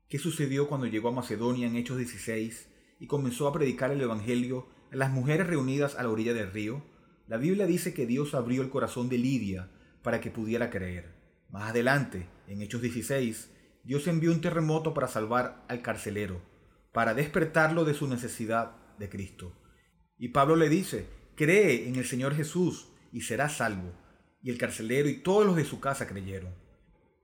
¿Qué 0.10 0.19
sucedió 0.19 0.67
cuando 0.67 0.88
llegó 0.88 1.10
a 1.10 1.13
Macedonia 1.13 1.67
en 1.67 1.75
Hechos 1.75 1.98
16 1.98 2.69
y 2.99 3.07
comenzó 3.07 3.47
a 3.47 3.53
predicar 3.53 3.91
el 3.91 4.01
Evangelio 4.01 4.67
a 4.91 4.95
las 4.95 5.11
mujeres 5.11 5.47
reunidas 5.47 5.95
a 5.95 6.03
la 6.03 6.09
orilla 6.09 6.33
del 6.33 6.51
río? 6.51 6.83
La 7.27 7.37
Biblia 7.37 7.65
dice 7.65 7.93
que 7.93 8.05
Dios 8.05 8.35
abrió 8.35 8.61
el 8.61 8.69
corazón 8.69 9.09
de 9.09 9.17
Lidia 9.17 9.71
para 10.01 10.21
que 10.21 10.31
pudiera 10.31 10.69
creer. 10.69 11.15
Más 11.49 11.69
adelante, 11.69 12.27
en 12.47 12.61
Hechos 12.61 12.81
16, 12.81 13.51
Dios 13.83 14.07
envió 14.07 14.31
un 14.31 14.41
terremoto 14.41 14.93
para 14.93 15.07
salvar 15.07 15.65
al 15.67 15.81
carcelero, 15.81 16.41
para 16.91 17.13
despertarlo 17.13 17.85
de 17.85 17.93
su 17.93 18.07
necesidad 18.07 18.75
de 18.99 19.09
Cristo. 19.09 19.53
Y 20.17 20.29
Pablo 20.29 20.55
le 20.55 20.69
dice, 20.69 21.07
cree 21.35 21.87
en 21.87 21.95
el 21.95 22.05
Señor 22.05 22.35
Jesús 22.35 22.89
y 23.11 23.21
serás 23.21 23.57
salvo. 23.57 23.91
Y 24.41 24.51
el 24.51 24.57
carcelero 24.57 25.09
y 25.09 25.17
todos 25.17 25.45
los 25.45 25.55
de 25.55 25.65
su 25.65 25.79
casa 25.79 26.07
creyeron. 26.07 26.53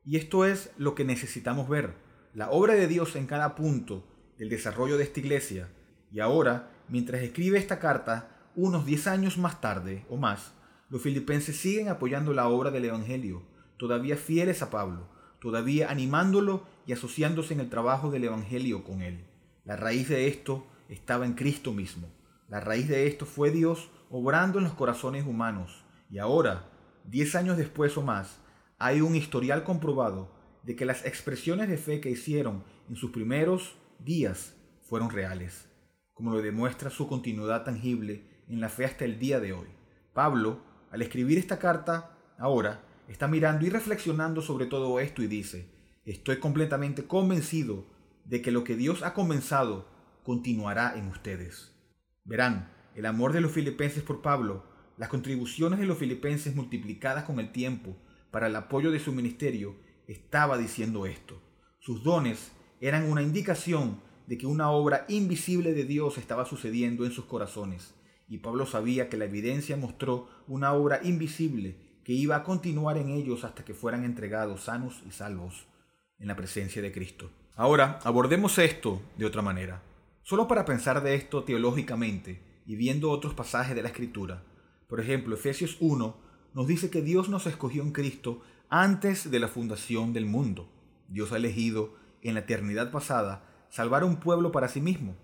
Y 0.03 0.17
esto 0.17 0.45
es 0.45 0.71
lo 0.77 0.95
que 0.95 1.05
necesitamos 1.05 1.69
ver 1.69 1.93
la 2.33 2.49
obra 2.49 2.75
de 2.75 2.87
Dios 2.87 3.15
en 3.15 3.27
cada 3.27 3.55
punto 3.55 4.07
del 4.41 4.50
desarrollo 4.50 4.98
de 4.98 5.03
esta 5.03 5.19
iglesia. 5.19 5.69
Y 6.12 6.19
ahora, 6.19 6.71
mientras 6.88 7.21
escribe 7.21 7.60
esta 7.60 7.77
carta, 7.77 8.50
unos 8.55 8.88
10 8.88 9.05
años 9.05 9.38
más 9.38 9.62
tarde 9.62 10.03
o 10.10 10.17
más, 10.17 10.53
los 10.89 11.03
filipenses 11.03 11.57
siguen 11.57 11.89
apoyando 11.89 12.33
la 12.33 12.50
obra 12.50 12.71
del 12.71 12.86
Evangelio, 12.86 13.43
todavía 13.77 14.17
fieles 14.17 14.63
a 14.63 14.71
Pablo, 14.71 15.07
todavía 15.39 15.91
animándolo 15.91 16.65
y 16.88 16.93
asociándose 16.93 17.53
en 17.53 17.60
el 17.60 17.69
trabajo 17.69 18.10
del 18.10 18.24
Evangelio 18.24 18.83
con 18.83 19.03
él. 19.03 19.27
La 19.63 19.75
raíz 19.75 20.10
de 20.10 20.27
esto 20.27 20.65
estaba 20.89 21.27
en 21.27 21.33
Cristo 21.33 21.71
mismo. 21.71 22.07
La 22.50 22.60
raíz 22.60 22.88
de 22.88 23.05
esto 23.05 23.27
fue 23.27 23.51
Dios 23.51 23.91
obrando 24.10 24.57
en 24.57 24.63
los 24.63 24.74
corazones 24.74 25.27
humanos. 25.27 25.86
Y 26.10 26.17
ahora, 26.17 26.67
diez 27.03 27.36
años 27.36 27.57
después 27.57 27.95
o 27.95 28.01
más, 28.01 28.39
hay 28.79 29.01
un 29.01 29.15
historial 29.15 29.63
comprobado 29.63 30.31
de 30.63 30.75
que 30.75 30.88
las 30.88 31.05
expresiones 31.05 31.69
de 31.69 31.77
fe 31.77 32.01
que 32.01 32.10
hicieron 32.10 32.63
en 32.89 32.95
sus 32.95 33.12
primeros 33.12 33.75
días 34.03 34.55
fueron 34.81 35.10
reales, 35.10 35.70
como 36.13 36.31
lo 36.31 36.41
demuestra 36.41 36.89
su 36.89 37.08
continuidad 37.08 37.63
tangible 37.63 38.43
en 38.48 38.60
la 38.60 38.70
fe 38.70 38.86
hasta 38.86 39.05
el 39.05 39.20
día 39.20 39.39
de 39.39 39.53
hoy. 39.53 39.67
Pablo, 40.13 40.62
al 40.91 41.01
escribir 41.01 41.38
esta 41.38 41.60
carta, 41.60 42.17
ahora, 42.38 42.84
está 43.08 43.27
mirando 43.27 43.65
y 43.65 43.70
reflexionando 43.70 44.41
sobre 44.41 44.65
todo 44.65 45.00
esto 45.00 45.22
y 45.22 45.27
dice, 45.27 45.70
estoy 46.05 46.39
completamente 46.39 47.05
convencido 47.05 47.86
de 48.25 48.41
que 48.41 48.51
lo 48.51 48.63
que 48.63 48.75
Dios 48.75 49.03
ha 49.03 49.13
comenzado 49.13 49.88
continuará 50.24 50.98
en 50.98 51.08
ustedes. 51.08 51.75
Verán, 52.24 52.72
el 52.96 53.05
amor 53.05 53.34
de 53.34 53.41
los 53.41 53.51
filipenses 53.51 54.03
por 54.03 54.22
Pablo, 54.22 54.65
las 54.98 55.10
contribuciones 55.10 55.79
de 55.79 55.86
los 55.86 55.98
filipenses 55.98 56.55
multiplicadas 56.55 57.24
con 57.24 57.39
el 57.39 57.51
tiempo 57.51 57.96
para 58.31 58.48
el 58.48 58.55
apoyo 58.55 58.91
de 58.91 59.00
su 59.00 59.12
ministerio, 59.12 59.75
estaba 60.08 60.58
diciendo 60.58 61.05
esto. 61.05 61.41
Sus 61.79 62.03
dones 62.03 62.51
eran 62.81 63.09
una 63.09 63.21
indicación 63.21 64.01
de 64.27 64.38
que 64.38 64.47
una 64.47 64.71
obra 64.71 65.05
invisible 65.07 65.73
de 65.73 65.85
Dios 65.85 66.17
estaba 66.17 66.45
sucediendo 66.45 67.05
en 67.05 67.11
sus 67.11 67.25
corazones, 67.25 67.93
y 68.27 68.39
Pablo 68.39 68.65
sabía 68.65 69.07
que 69.07 69.17
la 69.17 69.25
evidencia 69.25 69.77
mostró 69.77 70.27
una 70.47 70.73
obra 70.73 71.00
invisible 71.03 71.75
que 72.03 72.13
iba 72.13 72.35
a 72.35 72.43
continuar 72.43 72.97
en 72.97 73.09
ellos 73.09 73.43
hasta 73.43 73.63
que 73.63 73.73
fueran 73.73 74.03
entregados 74.03 74.63
sanos 74.63 75.03
y 75.07 75.11
salvos 75.11 75.67
en 76.17 76.27
la 76.27 76.35
presencia 76.35 76.81
de 76.81 76.91
Cristo. 76.91 77.29
Ahora, 77.55 78.00
abordemos 78.03 78.57
esto 78.57 79.01
de 79.17 79.25
otra 79.25 79.41
manera. 79.41 79.83
Solo 80.23 80.47
para 80.47 80.65
pensar 80.65 81.03
de 81.03 81.15
esto 81.15 81.43
teológicamente 81.43 82.41
y 82.65 82.75
viendo 82.75 83.11
otros 83.11 83.33
pasajes 83.33 83.75
de 83.75 83.83
la 83.83 83.89
Escritura. 83.89 84.43
Por 84.88 85.00
ejemplo, 85.00 85.35
Efesios 85.35 85.77
1 85.79 86.15
nos 86.53 86.67
dice 86.67 86.89
que 86.89 87.01
Dios 87.01 87.29
nos 87.29 87.45
escogió 87.47 87.83
en 87.83 87.91
Cristo 87.91 88.41
antes 88.69 89.29
de 89.29 89.39
la 89.39 89.47
fundación 89.47 90.13
del 90.13 90.25
mundo. 90.25 90.69
Dios 91.07 91.31
ha 91.33 91.38
elegido 91.38 92.00
en 92.21 92.33
la 92.35 92.41
eternidad 92.41 92.91
pasada 92.91 93.43
salvar 93.69 94.03
a 94.03 94.05
un 94.05 94.17
pueblo 94.17 94.51
para 94.51 94.67
sí 94.67 94.81
mismo. 94.81 95.15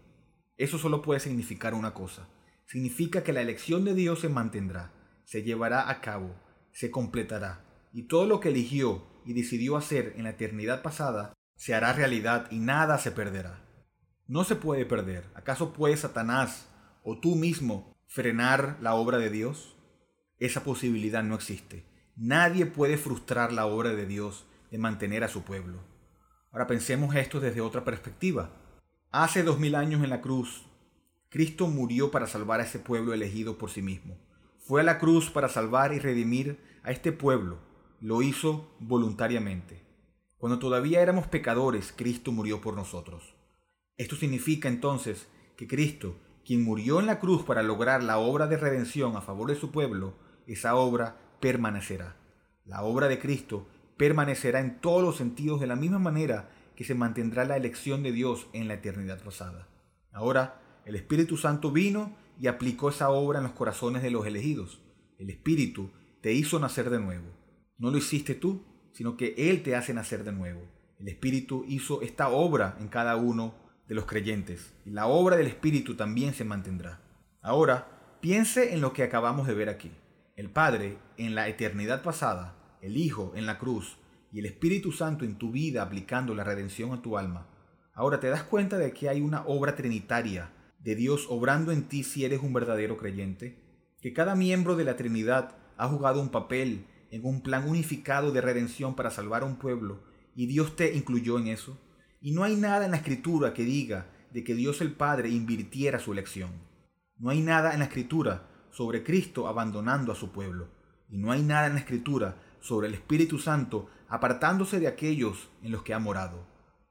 Eso 0.58 0.78
solo 0.78 1.02
puede 1.02 1.20
significar 1.20 1.74
una 1.74 1.94
cosa. 1.94 2.28
Significa 2.66 3.24
que 3.24 3.34
la 3.34 3.42
elección 3.42 3.86
de 3.86 3.94
Dios 3.94 4.20
se 4.20 4.30
mantendrá, 4.30 4.92
se 5.24 5.44
llevará 5.44 5.90
a 5.90 6.02
cabo, 6.02 6.36
se 6.72 6.92
completará, 6.92 7.64
y 7.94 8.04
todo 8.04 8.26
lo 8.26 8.40
que 8.40 8.50
eligió 8.50 9.06
y 9.26 9.34
decidió 9.34 9.78
hacer 9.78 10.14
en 10.16 10.24
la 10.24 10.32
eternidad 10.32 10.82
pasada 10.82 11.34
se 11.56 11.74
hará 11.74 11.92
realidad 11.94 12.48
y 12.52 12.60
nada 12.60 12.98
se 12.98 13.12
perderá. 13.12 13.64
No 14.28 14.44
se 14.44 14.56
puede 14.56 14.86
perder. 14.86 15.26
¿Acaso 15.36 15.74
puede 15.74 15.98
Satanás 15.98 16.68
o 17.04 17.20
tú 17.20 17.36
mismo 17.36 17.96
frenar 18.06 18.78
la 18.82 18.94
obra 18.94 19.18
de 19.18 19.30
Dios? 19.30 19.76
Esa 20.38 20.64
posibilidad 20.64 21.24
no 21.24 21.36
existe. 21.36 21.86
Nadie 22.16 22.66
puede 22.66 22.98
frustrar 22.98 23.52
la 23.52 23.66
obra 23.66 23.92
de 23.92 24.06
Dios 24.06 24.46
de 24.70 24.78
mantener 24.78 25.24
a 25.24 25.30
su 25.30 25.44
pueblo. 25.44 25.80
Ahora 26.58 26.66
pensemos 26.66 27.14
esto 27.14 27.40
desde 27.40 27.62
otra 27.62 27.84
perspectiva. 27.84 28.50
Hace 29.12 29.44
dos 29.44 29.60
mil 29.60 29.76
años 29.76 30.04
en 30.04 30.10
la 30.10 30.22
cruz, 30.22 30.66
Cristo 31.30 31.68
murió 31.68 32.10
para 32.10 32.26
salvar 32.26 32.60
a 32.60 32.64
ese 32.64 32.80
pueblo 32.80 33.14
elegido 33.14 33.60
por 33.60 33.70
sí 33.70 33.84
mismo. 33.84 34.18
Fue 34.58 34.82
a 34.82 34.84
la 34.84 34.98
cruz 34.98 35.30
para 35.30 35.50
salvar 35.50 35.94
y 35.94 36.00
redimir 36.00 36.60
a 36.82 36.90
este 36.90 37.12
pueblo. 37.12 37.60
Lo 38.02 38.24
hizo 38.24 38.76
voluntariamente. 38.80 39.84
Cuando 40.40 40.58
todavía 40.58 41.00
éramos 41.00 41.28
pecadores, 41.28 41.94
Cristo 41.96 42.32
murió 42.32 42.60
por 42.60 42.74
nosotros. 42.74 43.36
Esto 43.96 44.16
significa 44.16 44.68
entonces 44.68 45.28
que 45.58 45.68
Cristo, 45.68 46.16
quien 46.44 46.64
murió 46.64 47.00
en 47.00 47.06
la 47.06 47.20
cruz 47.20 47.44
para 47.44 47.62
lograr 47.62 48.02
la 48.02 48.18
obra 48.18 48.48
de 48.48 48.58
redención 48.58 49.16
a 49.16 49.22
favor 49.22 49.48
de 49.48 49.58
su 49.58 49.70
pueblo, 49.70 50.16
esa 50.48 50.74
obra 50.76 51.20
permanecerá. 51.40 52.16
La 52.66 52.82
obra 52.82 53.08
de 53.08 53.20
Cristo 53.20 53.68
permanecerá 53.98 54.60
en 54.60 54.80
todos 54.80 55.04
los 55.04 55.18
sentidos 55.18 55.60
de 55.60 55.68
la 55.68 55.76
misma 55.76 56.00
manera 56.00 56.50
que 56.76 56.84
se 56.84 56.96
mantendrá 56.96 57.46
la 57.46 57.58
elección 57.58 58.04
de 58.04 58.12
Dios 58.12 58.48
en 58.54 58.68
la 58.68 58.76
eternidad 58.76 59.22
pasada. 59.24 59.68
Ahora, 60.12 60.62
el 60.86 60.96
Espíritu 60.96 61.38
Santo 61.38 61.72
vino 61.72 62.16
y 62.40 62.48
aplicó 62.48 62.90
esa 62.90 63.10
obra 63.10 63.40
en 63.40 63.44
los 63.44 63.54
corazones 63.54 64.04
de 64.04 64.12
los 64.12 64.26
elegidos. 64.26 64.82
El 65.18 65.30
Espíritu 65.30 65.92
te 66.22 66.34
hizo 66.34 66.60
nacer 66.60 66.90
de 66.90 67.00
nuevo. 67.00 67.26
No 67.78 67.92
lo 67.92 67.98
hiciste 67.98 68.36
tú, 68.36 68.64
sino 68.94 69.18
que 69.18 69.34
Él 69.38 69.64
te 69.64 69.76
hace 69.76 69.94
nacer 69.94 70.24
de 70.24 70.32
nuevo. 70.32 70.62
El 71.00 71.08
Espíritu 71.08 71.66
hizo 71.68 72.02
esta 72.02 72.30
obra 72.30 72.78
en 72.80 72.88
cada 72.88 73.16
uno 73.16 73.54
de 73.88 73.96
los 73.96 74.06
creyentes, 74.06 74.74
y 74.86 74.92
la 74.92 75.08
obra 75.08 75.38
del 75.38 75.48
Espíritu 75.48 75.96
también 75.96 76.34
se 76.34 76.44
mantendrá. 76.44 77.02
Ahora, 77.42 78.18
piense 78.20 78.74
en 78.74 78.82
lo 78.82 78.94
que 78.94 79.04
acabamos 79.04 79.48
de 79.48 79.54
ver 79.54 79.70
aquí. 79.70 79.92
El 80.36 80.50
Padre 80.50 80.98
en 81.18 81.36
la 81.36 81.48
eternidad 81.48 82.04
pasada, 82.04 82.57
el 82.82 82.98
Hijo 82.98 83.34
en 83.36 83.46
la 83.46 83.58
cruz 83.58 83.98
y 84.32 84.40
el 84.40 84.46
Espíritu 84.46 84.92
Santo 84.92 85.26
en 85.26 85.38
tu 85.38 85.52
vida 85.52 85.82
aplicando 85.82 86.36
la 86.36 86.44
redención 86.44 86.92
a 86.94 87.02
tu 87.02 87.18
alma. 87.18 87.48
Ahora 87.94 88.20
te 88.20 88.28
das 88.28 88.44
cuenta 88.44 88.78
de 88.78 88.94
que 88.94 89.10
hay 89.10 89.22
una 89.22 89.44
obra 89.46 89.76
trinitaria 89.76 90.52
de 90.80 90.96
Dios 90.96 91.26
obrando 91.30 91.72
en 91.72 91.88
ti 91.88 92.04
si 92.04 92.26
eres 92.26 92.42
un 92.42 92.54
verdadero 92.54 92.98
creyente, 92.98 93.60
que 94.02 94.14
cada 94.14 94.36
miembro 94.36 94.76
de 94.76 94.86
la 94.86 94.96
Trinidad 94.96 95.58
ha 95.78 95.88
jugado 95.88 96.22
un 96.22 96.30
papel 96.30 96.86
en 97.12 97.26
un 97.26 97.42
plan 97.42 97.68
unificado 97.68 98.32
de 98.32 98.42
redención 98.42 98.96
para 98.96 99.12
salvar 99.12 99.44
a 99.44 99.46
un 99.46 99.58
pueblo, 99.58 100.04
y 100.36 100.46
Dios 100.46 100.76
te 100.76 100.96
incluyó 100.96 101.40
en 101.40 101.48
eso. 101.48 101.80
Y 102.22 102.32
no 102.32 102.44
hay 102.44 102.56
nada 102.56 102.86
en 102.86 102.92
la 102.92 102.98
escritura 102.98 103.54
que 103.54 103.64
diga 103.64 104.08
de 104.32 104.44
que 104.44 104.54
Dios 104.54 104.82
el 104.82 104.92
Padre 104.92 105.30
invirtiera 105.30 106.00
su 106.00 106.12
elección. 106.12 106.52
No 107.18 107.30
hay 107.30 107.42
nada 107.42 107.74
en 107.74 107.80
la 107.80 107.86
escritura 107.86 108.48
sobre 108.70 109.04
Cristo 109.04 109.48
abandonando 109.48 110.12
a 110.12 110.16
su 110.16 110.32
pueblo. 110.32 110.68
Y 111.10 111.18
no 111.18 111.32
hay 111.32 111.42
nada 111.42 111.68
en 111.68 111.74
la 111.74 111.80
escritura 111.80 112.36
sobre 112.68 112.88
el 112.88 112.94
Espíritu 112.94 113.40
Santo 113.40 113.90
apartándose 114.10 114.80
de 114.80 114.88
aquellos 114.88 115.50
en 115.64 115.72
los 115.72 115.84
que 115.84 115.94
ha 115.94 116.00
morado. 116.00 116.46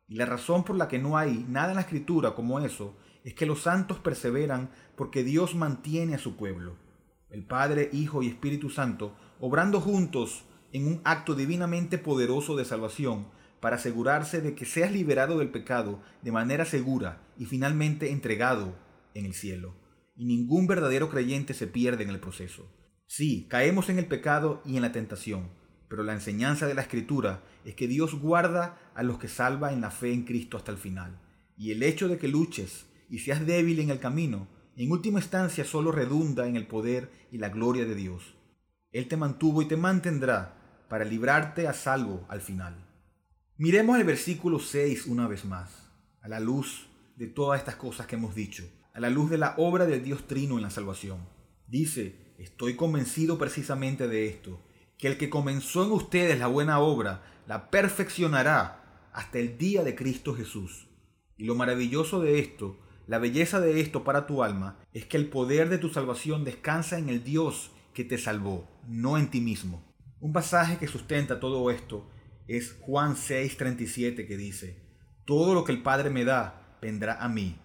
Y 0.08 0.16
la 0.16 0.26
razón 0.26 0.64
por 0.64 0.76
la 0.76 0.88
que 0.88 0.98
no 0.98 1.18
hay 1.18 1.44
nada 1.48 1.70
en 1.70 1.76
la 1.76 1.82
escritura 1.82 2.34
como 2.34 2.60
eso 2.60 2.96
es 3.24 3.34
que 3.34 3.44
los 3.44 3.62
santos 3.62 3.98
perseveran 3.98 4.70
porque 4.96 5.22
Dios 5.22 5.54
mantiene 5.54 6.14
a 6.14 6.18
su 6.18 6.36
pueblo. 6.36 6.76
El 7.28 7.44
Padre, 7.44 7.90
Hijo 7.92 8.22
y 8.22 8.28
Espíritu 8.28 8.70
Santo 8.70 9.16
obrando 9.40 9.80
juntos 9.80 10.44
en 10.72 10.86
un 10.86 11.00
acto 11.04 11.34
divinamente 11.34 11.98
poderoso 11.98 12.56
de 12.56 12.64
salvación 12.64 13.26
para 13.60 13.76
asegurarse 13.76 14.40
de 14.40 14.54
que 14.54 14.64
seas 14.64 14.92
liberado 14.92 15.38
del 15.38 15.50
pecado 15.50 16.00
de 16.22 16.32
manera 16.32 16.64
segura 16.64 17.20
y 17.36 17.46
finalmente 17.46 18.12
entregado 18.12 18.76
en 19.14 19.26
el 19.26 19.34
cielo. 19.34 19.74
Y 20.14 20.24
ningún 20.24 20.66
verdadero 20.66 21.10
creyente 21.10 21.52
se 21.52 21.66
pierde 21.66 22.04
en 22.04 22.10
el 22.10 22.20
proceso. 22.20 22.70
Sí, 23.06 23.46
caemos 23.48 23.88
en 23.88 23.98
el 23.98 24.06
pecado 24.06 24.62
y 24.64 24.76
en 24.76 24.82
la 24.82 24.92
tentación, 24.92 25.50
pero 25.88 26.02
la 26.02 26.12
enseñanza 26.12 26.66
de 26.66 26.74
la 26.74 26.82
Escritura 26.82 27.42
es 27.64 27.74
que 27.74 27.88
Dios 27.88 28.14
guarda 28.14 28.78
a 28.94 29.02
los 29.02 29.18
que 29.18 29.28
salva 29.28 29.72
en 29.72 29.80
la 29.80 29.90
fe 29.90 30.12
en 30.12 30.24
Cristo 30.24 30.56
hasta 30.56 30.72
el 30.72 30.78
final. 30.78 31.20
Y 31.56 31.72
el 31.72 31.82
hecho 31.82 32.08
de 32.08 32.18
que 32.18 32.28
luches 32.28 32.86
y 33.08 33.18
seas 33.18 33.46
débil 33.46 33.80
en 33.80 33.90
el 33.90 34.00
camino, 34.00 34.48
en 34.76 34.90
última 34.90 35.20
instancia 35.20 35.64
solo 35.64 35.92
redunda 35.92 36.46
en 36.46 36.56
el 36.56 36.66
poder 36.66 37.10
y 37.30 37.38
la 37.38 37.48
gloria 37.48 37.84
de 37.86 37.94
Dios. 37.94 38.34
Él 38.92 39.08
te 39.08 39.16
mantuvo 39.16 39.62
y 39.62 39.66
te 39.66 39.76
mantendrá 39.76 40.84
para 40.88 41.04
librarte 41.04 41.66
a 41.66 41.72
salvo 41.72 42.26
al 42.28 42.40
final. 42.40 42.86
Miremos 43.56 43.98
el 43.98 44.04
versículo 44.04 44.58
6 44.58 45.06
una 45.06 45.26
vez 45.26 45.44
más, 45.44 45.90
a 46.20 46.28
la 46.28 46.40
luz 46.40 46.88
de 47.16 47.26
todas 47.26 47.58
estas 47.58 47.76
cosas 47.76 48.06
que 48.06 48.16
hemos 48.16 48.34
dicho, 48.34 48.64
a 48.92 49.00
la 49.00 49.08
luz 49.10 49.30
de 49.30 49.38
la 49.38 49.54
obra 49.56 49.86
del 49.86 50.04
Dios 50.04 50.26
Trino 50.26 50.56
en 50.56 50.62
la 50.62 50.70
salvación. 50.70 51.20
Dice, 51.66 52.34
estoy 52.38 52.76
convencido 52.76 53.38
precisamente 53.38 54.08
de 54.08 54.28
esto, 54.28 54.60
que 54.98 55.08
el 55.08 55.18
que 55.18 55.30
comenzó 55.30 55.84
en 55.84 55.92
ustedes 55.92 56.38
la 56.38 56.46
buena 56.46 56.78
obra, 56.78 57.22
la 57.46 57.70
perfeccionará 57.70 59.08
hasta 59.12 59.38
el 59.38 59.58
día 59.58 59.82
de 59.82 59.94
Cristo 59.94 60.34
Jesús. 60.34 60.88
Y 61.36 61.44
lo 61.44 61.54
maravilloso 61.54 62.20
de 62.20 62.38
esto, 62.38 62.78
la 63.06 63.18
belleza 63.18 63.60
de 63.60 63.80
esto 63.80 64.04
para 64.04 64.26
tu 64.26 64.42
alma, 64.42 64.78
es 64.92 65.04
que 65.04 65.16
el 65.16 65.28
poder 65.28 65.68
de 65.68 65.78
tu 65.78 65.90
salvación 65.90 66.44
descansa 66.44 66.98
en 66.98 67.08
el 67.08 67.22
Dios 67.22 67.70
que 67.94 68.04
te 68.04 68.18
salvó, 68.18 68.68
no 68.86 69.16
en 69.18 69.30
ti 69.30 69.40
mismo. 69.40 69.84
Un 70.20 70.32
pasaje 70.32 70.78
que 70.78 70.88
sustenta 70.88 71.40
todo 71.40 71.70
esto 71.70 72.08
es 72.48 72.76
Juan 72.80 73.16
6:37 73.16 74.26
que 74.26 74.36
dice, 74.36 74.82
Todo 75.24 75.54
lo 75.54 75.64
que 75.64 75.72
el 75.72 75.82
Padre 75.82 76.10
me 76.10 76.24
da 76.24 76.78
vendrá 76.80 77.22
a 77.22 77.28
mí, 77.28 77.58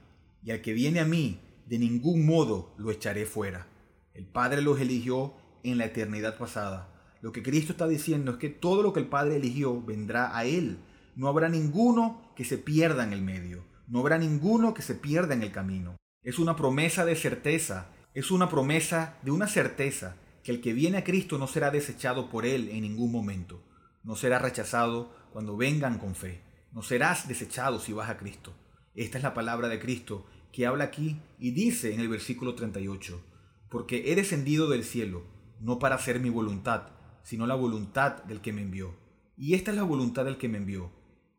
y 0.43 0.51
al 0.51 0.61
que 0.61 0.73
viene 0.73 0.99
a 0.99 1.05
mí, 1.05 1.39
de 1.65 1.79
ningún 1.79 2.25
modo 2.25 2.73
lo 2.77 2.91
echaré 2.91 3.25
fuera. 3.25 3.67
El 4.13 4.25
Padre 4.25 4.61
los 4.61 4.79
eligió 4.79 5.33
en 5.63 5.77
la 5.77 5.85
eternidad 5.85 6.37
pasada. 6.37 6.90
Lo 7.21 7.31
que 7.31 7.43
Cristo 7.43 7.71
está 7.73 7.87
diciendo 7.87 8.31
es 8.31 8.37
que 8.37 8.49
todo 8.49 8.83
lo 8.83 8.93
que 8.93 8.99
el 8.99 9.07
Padre 9.07 9.37
eligió 9.37 9.81
vendrá 9.81 10.35
a 10.35 10.45
Él. 10.45 10.79
No 11.15 11.27
habrá 11.27 11.49
ninguno 11.49 12.33
que 12.35 12.45
se 12.45 12.57
pierda 12.57 13.03
en 13.03 13.13
el 13.13 13.21
medio. 13.21 13.63
No 13.87 13.99
habrá 13.99 14.17
ninguno 14.17 14.73
que 14.73 14.81
se 14.81 14.95
pierda 14.95 15.33
en 15.33 15.43
el 15.43 15.51
camino. 15.51 15.97
Es 16.23 16.39
una 16.39 16.55
promesa 16.55 17.05
de 17.05 17.15
certeza 17.15 17.89
es 18.13 18.29
una 18.29 18.49
promesa 18.49 19.17
de 19.21 19.31
una 19.31 19.47
certeza 19.47 20.17
que 20.43 20.51
el 20.51 20.59
que 20.59 20.73
viene 20.73 20.97
a 20.97 21.03
Cristo 21.03 21.37
no 21.37 21.47
será 21.47 21.71
desechado 21.71 22.29
por 22.29 22.45
Él 22.45 22.67
en 22.69 22.81
ningún 22.81 23.09
momento, 23.09 23.63
no 24.03 24.17
será 24.17 24.37
rechazado 24.37 25.15
cuando 25.31 25.55
vengan 25.55 25.97
con 25.97 26.13
fe, 26.13 26.41
no 26.73 26.81
serás 26.81 27.29
desechado 27.29 27.79
si 27.79 27.93
vas 27.93 28.09
a 28.09 28.17
Cristo. 28.17 28.53
Esta 28.95 29.17
es 29.17 29.23
la 29.23 29.33
palabra 29.33 29.69
de 29.69 29.79
Cristo 29.79 30.25
que 30.51 30.65
habla 30.65 30.83
aquí 30.83 31.21
y 31.39 31.51
dice 31.51 31.93
en 31.93 32.01
el 32.01 32.09
versículo 32.09 32.53
38, 32.55 33.21
porque 33.69 34.11
he 34.11 34.15
descendido 34.15 34.69
del 34.69 34.83
cielo, 34.83 35.23
no 35.61 35.79
para 35.79 35.95
hacer 35.95 36.19
mi 36.19 36.29
voluntad, 36.29 36.89
sino 37.23 37.47
la 37.47 37.55
voluntad 37.55 38.23
del 38.23 38.41
que 38.41 38.53
me 38.53 38.61
envió. 38.61 38.95
Y 39.37 39.53
esta 39.55 39.71
es 39.71 39.77
la 39.77 39.83
voluntad 39.83 40.25
del 40.25 40.37
que 40.37 40.49
me 40.49 40.57
envió, 40.57 40.91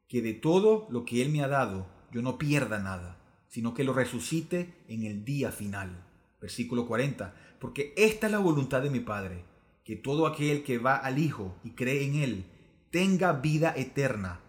que 0.08 0.22
de 0.22 0.34
todo 0.34 0.86
lo 0.90 1.04
que 1.04 1.22
Él 1.22 1.30
me 1.30 1.42
ha 1.42 1.48
dado 1.48 1.86
yo 2.12 2.20
no 2.20 2.36
pierda 2.38 2.78
nada, 2.78 3.18
sino 3.48 3.74
que 3.74 3.84
lo 3.84 3.94
resucite 3.94 4.74
en 4.88 5.04
el 5.04 5.24
día 5.24 5.50
final. 5.50 6.04
Versículo 6.40 6.86
40. 6.86 7.34
Porque 7.58 7.94
esta 7.96 8.26
es 8.26 8.32
la 8.32 8.38
voluntad 8.38 8.82
de 8.82 8.90
mi 8.90 9.00
Padre, 9.00 9.44
que 9.84 9.96
todo 9.96 10.26
aquel 10.26 10.62
que 10.62 10.78
va 10.78 10.96
al 10.96 11.18
Hijo 11.18 11.56
y 11.64 11.70
cree 11.70 12.04
en 12.04 12.16
Él 12.16 12.44
tenga 12.90 13.32
vida 13.32 13.72
eterna. 13.76 14.40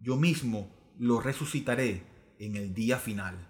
Yo 0.00 0.16
mismo 0.16 0.68
lo 0.98 1.20
resucitaré 1.20 2.02
en 2.38 2.56
el 2.56 2.74
día 2.74 2.98
final. 2.98 3.48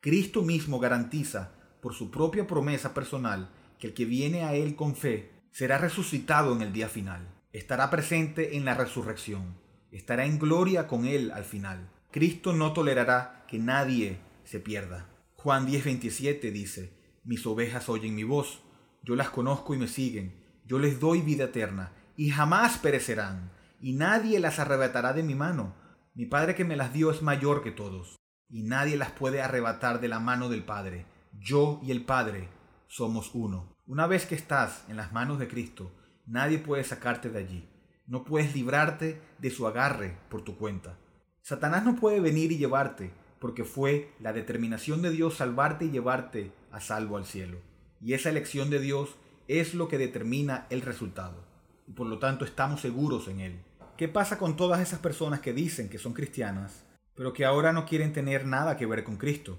Cristo 0.00 0.42
mismo 0.42 0.78
garantiza 0.78 1.54
por 1.80 1.94
su 1.94 2.10
propia 2.10 2.46
promesa 2.46 2.94
personal 2.94 3.50
que 3.78 3.88
el 3.88 3.94
que 3.94 4.04
viene 4.04 4.42
a 4.42 4.54
Él 4.54 4.76
con 4.76 4.94
fe 4.94 5.31
será 5.52 5.76
resucitado 5.76 6.54
en 6.54 6.62
el 6.62 6.72
día 6.72 6.88
final, 6.88 7.28
estará 7.52 7.90
presente 7.90 8.56
en 8.56 8.64
la 8.64 8.74
resurrección, 8.74 9.54
estará 9.90 10.24
en 10.24 10.38
gloria 10.38 10.86
con 10.88 11.04
Él 11.04 11.30
al 11.30 11.44
final. 11.44 11.90
Cristo 12.10 12.54
no 12.54 12.72
tolerará 12.72 13.44
que 13.46 13.58
nadie 13.58 14.18
se 14.44 14.60
pierda. 14.60 15.08
Juan 15.36 15.66
10:27 15.66 16.50
dice, 16.50 16.92
Mis 17.24 17.46
ovejas 17.46 17.90
oyen 17.90 18.14
mi 18.14 18.24
voz, 18.24 18.62
yo 19.02 19.14
las 19.14 19.28
conozco 19.28 19.74
y 19.74 19.78
me 19.78 19.88
siguen, 19.88 20.34
yo 20.64 20.78
les 20.78 20.98
doy 20.98 21.20
vida 21.20 21.44
eterna, 21.44 21.92
y 22.16 22.30
jamás 22.30 22.78
perecerán, 22.78 23.50
y 23.80 23.92
nadie 23.92 24.40
las 24.40 24.58
arrebatará 24.58 25.12
de 25.12 25.22
mi 25.22 25.34
mano. 25.34 25.74
Mi 26.14 26.24
Padre 26.24 26.54
que 26.54 26.64
me 26.64 26.76
las 26.76 26.92
dio 26.92 27.10
es 27.10 27.20
mayor 27.20 27.62
que 27.62 27.72
todos, 27.72 28.16
y 28.48 28.62
nadie 28.62 28.96
las 28.96 29.10
puede 29.10 29.42
arrebatar 29.42 30.00
de 30.00 30.08
la 30.08 30.18
mano 30.18 30.48
del 30.48 30.64
Padre. 30.64 31.04
Yo 31.38 31.80
y 31.82 31.90
el 31.90 32.04
Padre 32.04 32.48
somos 32.86 33.34
uno. 33.34 33.76
Una 33.92 34.06
vez 34.06 34.24
que 34.24 34.34
estás 34.34 34.84
en 34.88 34.96
las 34.96 35.12
manos 35.12 35.38
de 35.38 35.48
Cristo, 35.48 35.92
nadie 36.24 36.56
puede 36.56 36.82
sacarte 36.82 37.28
de 37.28 37.40
allí. 37.40 37.68
No 38.06 38.24
puedes 38.24 38.54
librarte 38.54 39.20
de 39.36 39.50
su 39.50 39.66
agarre 39.66 40.16
por 40.30 40.40
tu 40.40 40.56
cuenta. 40.56 40.96
Satanás 41.42 41.84
no 41.84 41.96
puede 41.96 42.18
venir 42.18 42.52
y 42.52 42.56
llevarte, 42.56 43.10
porque 43.38 43.64
fue 43.64 44.10
la 44.18 44.32
determinación 44.32 45.02
de 45.02 45.10
Dios 45.10 45.34
salvarte 45.36 45.84
y 45.84 45.90
llevarte 45.90 46.52
a 46.70 46.80
salvo 46.80 47.18
al 47.18 47.26
cielo. 47.26 47.58
Y 48.00 48.14
esa 48.14 48.30
elección 48.30 48.70
de 48.70 48.78
Dios 48.78 49.14
es 49.46 49.74
lo 49.74 49.88
que 49.88 49.98
determina 49.98 50.66
el 50.70 50.80
resultado. 50.80 51.44
Y 51.86 51.92
por 51.92 52.06
lo 52.06 52.18
tanto 52.18 52.46
estamos 52.46 52.80
seguros 52.80 53.28
en 53.28 53.40
Él. 53.40 53.62
¿Qué 53.98 54.08
pasa 54.08 54.38
con 54.38 54.56
todas 54.56 54.80
esas 54.80 55.00
personas 55.00 55.40
que 55.40 55.52
dicen 55.52 55.90
que 55.90 55.98
son 55.98 56.14
cristianas, 56.14 56.86
pero 57.14 57.34
que 57.34 57.44
ahora 57.44 57.74
no 57.74 57.84
quieren 57.84 58.14
tener 58.14 58.46
nada 58.46 58.78
que 58.78 58.86
ver 58.86 59.04
con 59.04 59.18
Cristo? 59.18 59.58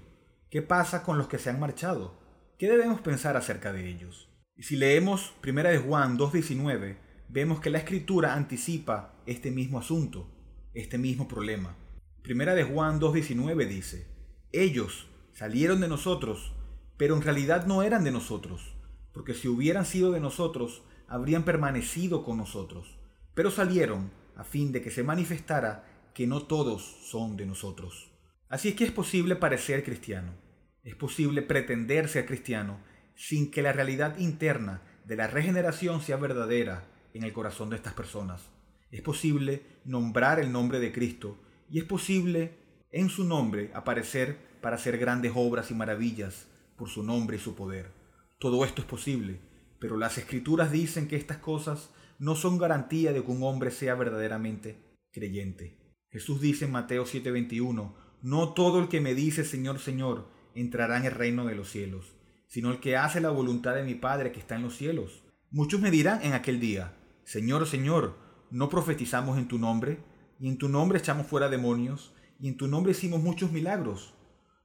¿Qué 0.50 0.60
pasa 0.60 1.04
con 1.04 1.18
los 1.18 1.28
que 1.28 1.38
se 1.38 1.50
han 1.50 1.60
marchado? 1.60 2.23
¿Qué 2.56 2.68
debemos 2.68 3.00
pensar 3.00 3.36
acerca 3.36 3.72
de 3.72 3.88
ellos? 3.88 4.28
Y 4.56 4.62
si 4.62 4.76
leemos 4.76 5.34
1 5.44 5.62
de 5.64 5.78
Juan 5.78 6.16
2.19, 6.16 6.96
vemos 7.28 7.58
que 7.58 7.68
la 7.68 7.78
escritura 7.78 8.34
anticipa 8.34 9.16
este 9.26 9.50
mismo 9.50 9.80
asunto, 9.80 10.30
este 10.72 10.96
mismo 10.96 11.26
problema. 11.26 11.76
1 12.24 12.54
de 12.54 12.62
Juan 12.62 13.00
2.19 13.00 13.66
dice, 13.66 14.06
ellos 14.52 15.08
salieron 15.32 15.80
de 15.80 15.88
nosotros, 15.88 16.54
pero 16.96 17.16
en 17.16 17.22
realidad 17.22 17.66
no 17.66 17.82
eran 17.82 18.04
de 18.04 18.12
nosotros, 18.12 18.76
porque 19.12 19.34
si 19.34 19.48
hubieran 19.48 19.84
sido 19.84 20.12
de 20.12 20.20
nosotros, 20.20 20.84
habrían 21.08 21.42
permanecido 21.42 22.22
con 22.22 22.36
nosotros, 22.36 23.00
pero 23.34 23.50
salieron 23.50 24.12
a 24.36 24.44
fin 24.44 24.70
de 24.70 24.80
que 24.80 24.92
se 24.92 25.02
manifestara 25.02 26.12
que 26.14 26.28
no 26.28 26.44
todos 26.44 26.82
son 27.02 27.36
de 27.36 27.46
nosotros. 27.46 28.12
Así 28.48 28.68
es 28.68 28.76
que 28.76 28.84
es 28.84 28.92
posible 28.92 29.34
parecer 29.34 29.82
cristiano, 29.82 30.43
es 30.84 30.94
posible 30.94 31.42
pretender 31.42 32.08
ser 32.08 32.26
cristiano 32.26 32.78
sin 33.16 33.50
que 33.50 33.62
la 33.62 33.72
realidad 33.72 34.18
interna 34.18 34.82
de 35.04 35.16
la 35.16 35.26
regeneración 35.26 36.02
sea 36.02 36.16
verdadera 36.16 36.84
en 37.14 37.24
el 37.24 37.32
corazón 37.32 37.70
de 37.70 37.76
estas 37.76 37.94
personas. 37.94 38.50
Es 38.90 39.02
posible 39.02 39.62
nombrar 39.84 40.40
el 40.40 40.52
nombre 40.52 40.80
de 40.80 40.92
Cristo 40.92 41.38
y 41.70 41.78
es 41.78 41.84
posible 41.84 42.52
en 42.92 43.08
su 43.08 43.24
nombre 43.24 43.70
aparecer 43.74 44.38
para 44.60 44.76
hacer 44.76 44.98
grandes 44.98 45.32
obras 45.34 45.70
y 45.70 45.74
maravillas 45.74 46.46
por 46.76 46.88
su 46.88 47.02
nombre 47.02 47.36
y 47.36 47.40
su 47.40 47.54
poder. 47.54 47.90
Todo 48.38 48.64
esto 48.64 48.82
es 48.82 48.86
posible, 48.86 49.40
pero 49.78 49.96
las 49.96 50.18
escrituras 50.18 50.70
dicen 50.70 51.08
que 51.08 51.16
estas 51.16 51.38
cosas 51.38 51.90
no 52.18 52.36
son 52.36 52.58
garantía 52.58 53.12
de 53.12 53.22
que 53.24 53.30
un 53.30 53.42
hombre 53.42 53.70
sea 53.70 53.94
verdaderamente 53.94 54.78
creyente. 55.12 55.76
Jesús 56.10 56.40
dice 56.40 56.66
en 56.66 56.72
Mateo 56.72 57.04
7:21, 57.04 57.94
no 58.22 58.54
todo 58.54 58.80
el 58.80 58.88
que 58.88 59.00
me 59.00 59.14
dice 59.14 59.44
Señor, 59.44 59.78
Señor, 59.80 60.28
entrará 60.54 60.98
en 60.98 61.04
el 61.04 61.12
reino 61.12 61.44
de 61.44 61.54
los 61.54 61.70
cielos, 61.70 62.14
sino 62.46 62.70
el 62.70 62.80
que 62.80 62.96
hace 62.96 63.20
la 63.20 63.30
voluntad 63.30 63.74
de 63.74 63.84
mi 63.84 63.94
Padre 63.94 64.32
que 64.32 64.40
está 64.40 64.56
en 64.56 64.62
los 64.62 64.76
cielos. 64.76 65.24
Muchos 65.50 65.80
me 65.80 65.90
dirán 65.90 66.22
en 66.22 66.32
aquel 66.32 66.60
día, 66.60 66.96
Señor, 67.24 67.66
Señor, 67.66 68.16
¿no 68.50 68.68
profetizamos 68.68 69.38
en 69.38 69.48
tu 69.48 69.58
nombre? 69.58 69.98
Y 70.38 70.48
en 70.48 70.58
tu 70.58 70.68
nombre 70.68 70.98
echamos 70.98 71.26
fuera 71.26 71.48
demonios, 71.48 72.14
y 72.38 72.48
en 72.48 72.56
tu 72.56 72.68
nombre 72.68 72.92
hicimos 72.92 73.22
muchos 73.22 73.52
milagros. 73.52 74.14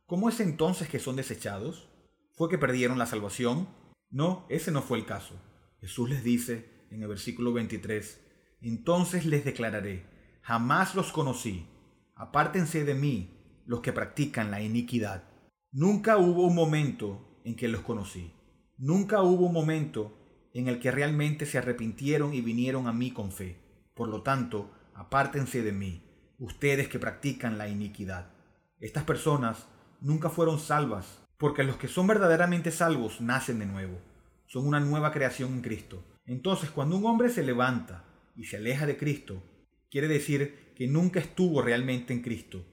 ¿Cómo 0.05 0.29
es 0.29 0.39
entonces 0.39 0.89
que 0.89 0.99
son 0.99 1.15
desechados? 1.15 1.89
¿Fue 2.33 2.49
que 2.49 2.57
perdieron 2.57 2.97
la 2.97 3.05
salvación? 3.05 3.69
No, 4.09 4.45
ese 4.49 4.71
no 4.71 4.81
fue 4.81 4.97
el 4.97 5.05
caso. 5.05 5.35
Jesús 5.79 6.09
les 6.09 6.23
dice, 6.23 6.87
en 6.89 7.03
el 7.03 7.07
versículo 7.07 7.53
23, 7.53 8.19
entonces 8.61 9.25
les 9.25 9.45
declararé, 9.45 10.05
jamás 10.41 10.95
los 10.95 11.11
conocí, 11.11 11.67
apártense 12.15 12.83
de 12.83 12.95
mí 12.95 13.61
los 13.65 13.81
que 13.81 13.93
practican 13.93 14.51
la 14.51 14.61
iniquidad. 14.61 15.28
Nunca 15.71 16.17
hubo 16.17 16.47
un 16.47 16.55
momento 16.55 17.41
en 17.43 17.55
que 17.55 17.67
los 17.67 17.81
conocí, 17.81 18.33
nunca 18.79 19.21
hubo 19.21 19.45
un 19.45 19.53
momento 19.53 20.17
en 20.51 20.67
el 20.67 20.79
que 20.79 20.89
realmente 20.89 21.45
se 21.45 21.59
arrepintieron 21.59 22.33
y 22.33 22.41
vinieron 22.41 22.87
a 22.87 22.91
mí 22.91 23.11
con 23.11 23.31
fe. 23.31 23.55
Por 23.93 24.09
lo 24.09 24.23
tanto, 24.23 24.71
apártense 24.95 25.61
de 25.61 25.71
mí, 25.71 26.01
ustedes 26.39 26.87
que 26.87 26.97
practican 26.97 27.59
la 27.59 27.69
iniquidad. 27.69 28.31
Estas 28.79 29.03
personas 29.03 29.67
nunca 30.01 30.31
fueron 30.31 30.59
salvas, 30.59 31.21
porque 31.37 31.63
los 31.63 31.77
que 31.77 31.87
son 31.87 32.07
verdaderamente 32.07 32.71
salvos 32.71 33.21
nacen 33.21 33.59
de 33.59 33.67
nuevo, 33.67 34.01
son 34.47 34.65
una 34.65 34.79
nueva 34.79 35.11
creación 35.11 35.53
en 35.53 35.61
Cristo. 35.61 36.03
Entonces, 36.25 36.71
cuando 36.71 36.97
un 36.97 37.05
hombre 37.05 37.29
se 37.29 37.43
levanta 37.43 38.05
y 38.35 38.45
se 38.45 38.57
aleja 38.57 38.87
de 38.87 38.97
Cristo, 38.97 39.43
quiere 39.91 40.07
decir 40.07 40.73
que 40.75 40.87
nunca 40.87 41.19
estuvo 41.19 41.61
realmente 41.61 42.11
en 42.11 42.23
Cristo. 42.23 42.65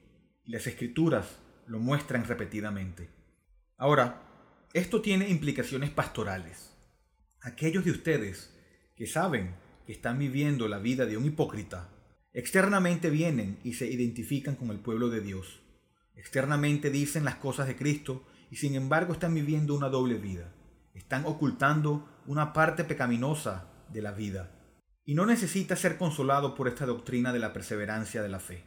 Y 0.43 0.51
las 0.51 0.65
escrituras 0.65 1.37
lo 1.67 1.79
muestran 1.79 2.25
repetidamente. 2.25 3.09
Ahora, 3.77 4.23
esto 4.73 5.01
tiene 5.01 5.29
implicaciones 5.29 5.89
pastorales. 5.89 6.73
Aquellos 7.41 7.85
de 7.85 7.91
ustedes 7.91 8.53
que 8.95 9.07
saben 9.07 9.55
que 9.85 9.93
están 9.93 10.19
viviendo 10.19 10.67
la 10.67 10.79
vida 10.79 11.05
de 11.05 11.17
un 11.17 11.25
hipócrita, 11.25 11.89
externamente 12.33 13.09
vienen 13.09 13.59
y 13.63 13.73
se 13.73 13.87
identifican 13.87 14.55
con 14.55 14.69
el 14.71 14.79
pueblo 14.79 15.09
de 15.09 15.21
Dios. 15.21 15.61
Externamente 16.15 16.89
dicen 16.89 17.23
las 17.23 17.35
cosas 17.35 17.67
de 17.67 17.75
Cristo 17.75 18.25
y 18.49 18.57
sin 18.57 18.75
embargo 18.75 19.13
están 19.13 19.33
viviendo 19.33 19.75
una 19.75 19.89
doble 19.89 20.15
vida. 20.15 20.53
Están 20.93 21.25
ocultando 21.25 22.09
una 22.25 22.53
parte 22.53 22.83
pecaminosa 22.83 23.69
de 23.89 24.01
la 24.01 24.11
vida. 24.11 24.51
Y 25.05 25.13
no 25.13 25.25
necesitas 25.25 25.79
ser 25.79 25.97
consolado 25.97 26.55
por 26.55 26.67
esta 26.67 26.85
doctrina 26.85 27.31
de 27.31 27.39
la 27.39 27.53
perseverancia 27.53 28.21
de 28.21 28.29
la 28.29 28.39
fe. 28.39 28.65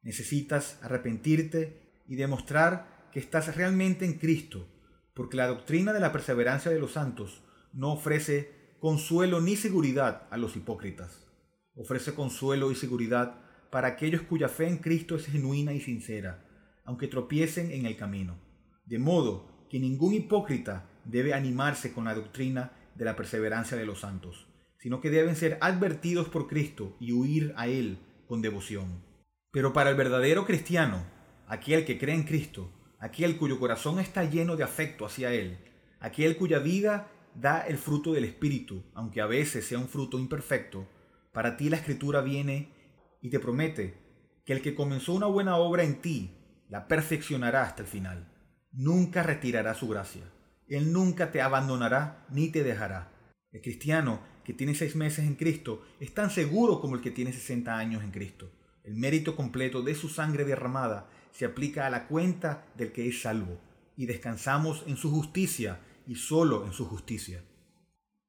Necesitas 0.00 0.78
arrepentirte 0.82 1.81
y 2.12 2.16
demostrar 2.16 3.08
que 3.10 3.18
estás 3.18 3.56
realmente 3.56 4.04
en 4.04 4.18
Cristo, 4.18 4.68
porque 5.14 5.38
la 5.38 5.46
doctrina 5.46 5.94
de 5.94 6.00
la 6.00 6.12
perseverancia 6.12 6.70
de 6.70 6.78
los 6.78 6.92
santos 6.92 7.42
no 7.72 7.90
ofrece 7.94 8.76
consuelo 8.80 9.40
ni 9.40 9.56
seguridad 9.56 10.28
a 10.30 10.36
los 10.36 10.54
hipócritas. 10.54 11.26
Ofrece 11.74 12.14
consuelo 12.14 12.70
y 12.70 12.74
seguridad 12.74 13.40
para 13.70 13.88
aquellos 13.88 14.20
cuya 14.20 14.50
fe 14.50 14.68
en 14.68 14.76
Cristo 14.76 15.16
es 15.16 15.24
genuina 15.24 15.72
y 15.72 15.80
sincera, 15.80 16.44
aunque 16.84 17.08
tropiecen 17.08 17.70
en 17.70 17.86
el 17.86 17.96
camino. 17.96 18.36
De 18.84 18.98
modo 18.98 19.66
que 19.70 19.80
ningún 19.80 20.12
hipócrita 20.12 20.90
debe 21.06 21.32
animarse 21.32 21.94
con 21.94 22.04
la 22.04 22.14
doctrina 22.14 22.72
de 22.94 23.06
la 23.06 23.16
perseverancia 23.16 23.78
de 23.78 23.86
los 23.86 24.00
santos, 24.00 24.48
sino 24.76 25.00
que 25.00 25.08
deben 25.08 25.34
ser 25.34 25.56
advertidos 25.62 26.28
por 26.28 26.46
Cristo 26.46 26.94
y 27.00 27.12
huir 27.12 27.54
a 27.56 27.68
Él 27.68 28.00
con 28.28 28.42
devoción. 28.42 29.02
Pero 29.50 29.72
para 29.72 29.88
el 29.88 29.96
verdadero 29.96 30.44
cristiano, 30.44 31.06
aquel 31.52 31.84
que 31.84 31.98
cree 31.98 32.14
en 32.14 32.22
Cristo, 32.22 32.70
aquel 32.98 33.36
cuyo 33.36 33.58
corazón 33.58 34.00
está 34.00 34.24
lleno 34.24 34.56
de 34.56 34.64
afecto 34.64 35.04
hacia 35.04 35.34
Él, 35.34 35.58
aquel 36.00 36.38
cuya 36.38 36.58
vida 36.58 37.10
da 37.34 37.60
el 37.60 37.76
fruto 37.76 38.14
del 38.14 38.24
Espíritu, 38.24 38.82
aunque 38.94 39.20
a 39.20 39.26
veces 39.26 39.66
sea 39.66 39.78
un 39.78 39.86
fruto 39.86 40.18
imperfecto, 40.18 40.88
para 41.30 41.58
ti 41.58 41.68
la 41.68 41.76
Escritura 41.76 42.22
viene 42.22 42.72
y 43.20 43.28
te 43.28 43.38
promete 43.38 43.98
que 44.46 44.54
el 44.54 44.62
que 44.62 44.74
comenzó 44.74 45.12
una 45.12 45.26
buena 45.26 45.56
obra 45.56 45.84
en 45.84 46.00
ti, 46.00 46.38
la 46.70 46.88
perfeccionará 46.88 47.64
hasta 47.64 47.82
el 47.82 47.88
final. 47.88 48.32
Nunca 48.72 49.22
retirará 49.22 49.74
su 49.74 49.88
gracia. 49.88 50.22
Él 50.68 50.90
nunca 50.90 51.32
te 51.32 51.42
abandonará 51.42 52.24
ni 52.30 52.48
te 52.48 52.64
dejará. 52.64 53.12
El 53.52 53.60
cristiano 53.60 54.22
que 54.42 54.54
tiene 54.54 54.74
seis 54.74 54.96
meses 54.96 55.26
en 55.26 55.34
Cristo 55.34 55.82
es 56.00 56.14
tan 56.14 56.30
seguro 56.30 56.80
como 56.80 56.94
el 56.94 57.02
que 57.02 57.10
tiene 57.10 57.30
60 57.30 57.76
años 57.76 58.02
en 58.02 58.10
Cristo. 58.10 58.50
El 58.84 58.94
mérito 58.94 59.36
completo 59.36 59.82
de 59.82 59.94
su 59.94 60.08
sangre 60.08 60.46
derramada 60.46 61.10
se 61.32 61.44
aplica 61.44 61.86
a 61.86 61.90
la 61.90 62.06
cuenta 62.06 62.66
del 62.76 62.92
que 62.92 63.08
es 63.08 63.22
salvo, 63.22 63.58
y 63.96 64.06
descansamos 64.06 64.84
en 64.86 64.96
su 64.96 65.10
justicia 65.10 65.80
y 66.06 66.14
solo 66.14 66.64
en 66.64 66.72
su 66.72 66.86
justicia. 66.86 67.42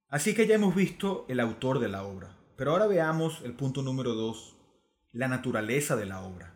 Así 0.10 0.34
que 0.34 0.48
ya 0.48 0.56
hemos 0.56 0.76
visto 0.76 1.26
el 1.30 1.40
autor 1.40 1.80
de 1.80 1.90
la 1.90 2.04
obra, 2.04 2.38
pero 2.56 2.72
ahora 2.72 2.88
veamos 2.88 3.42
el 3.44 3.54
punto 3.54 3.82
número 3.84 4.16
2, 4.16 4.56
la 5.12 5.28
naturaleza 5.28 5.96
de 5.96 6.06
la 6.06 6.22
obra. 6.22 6.56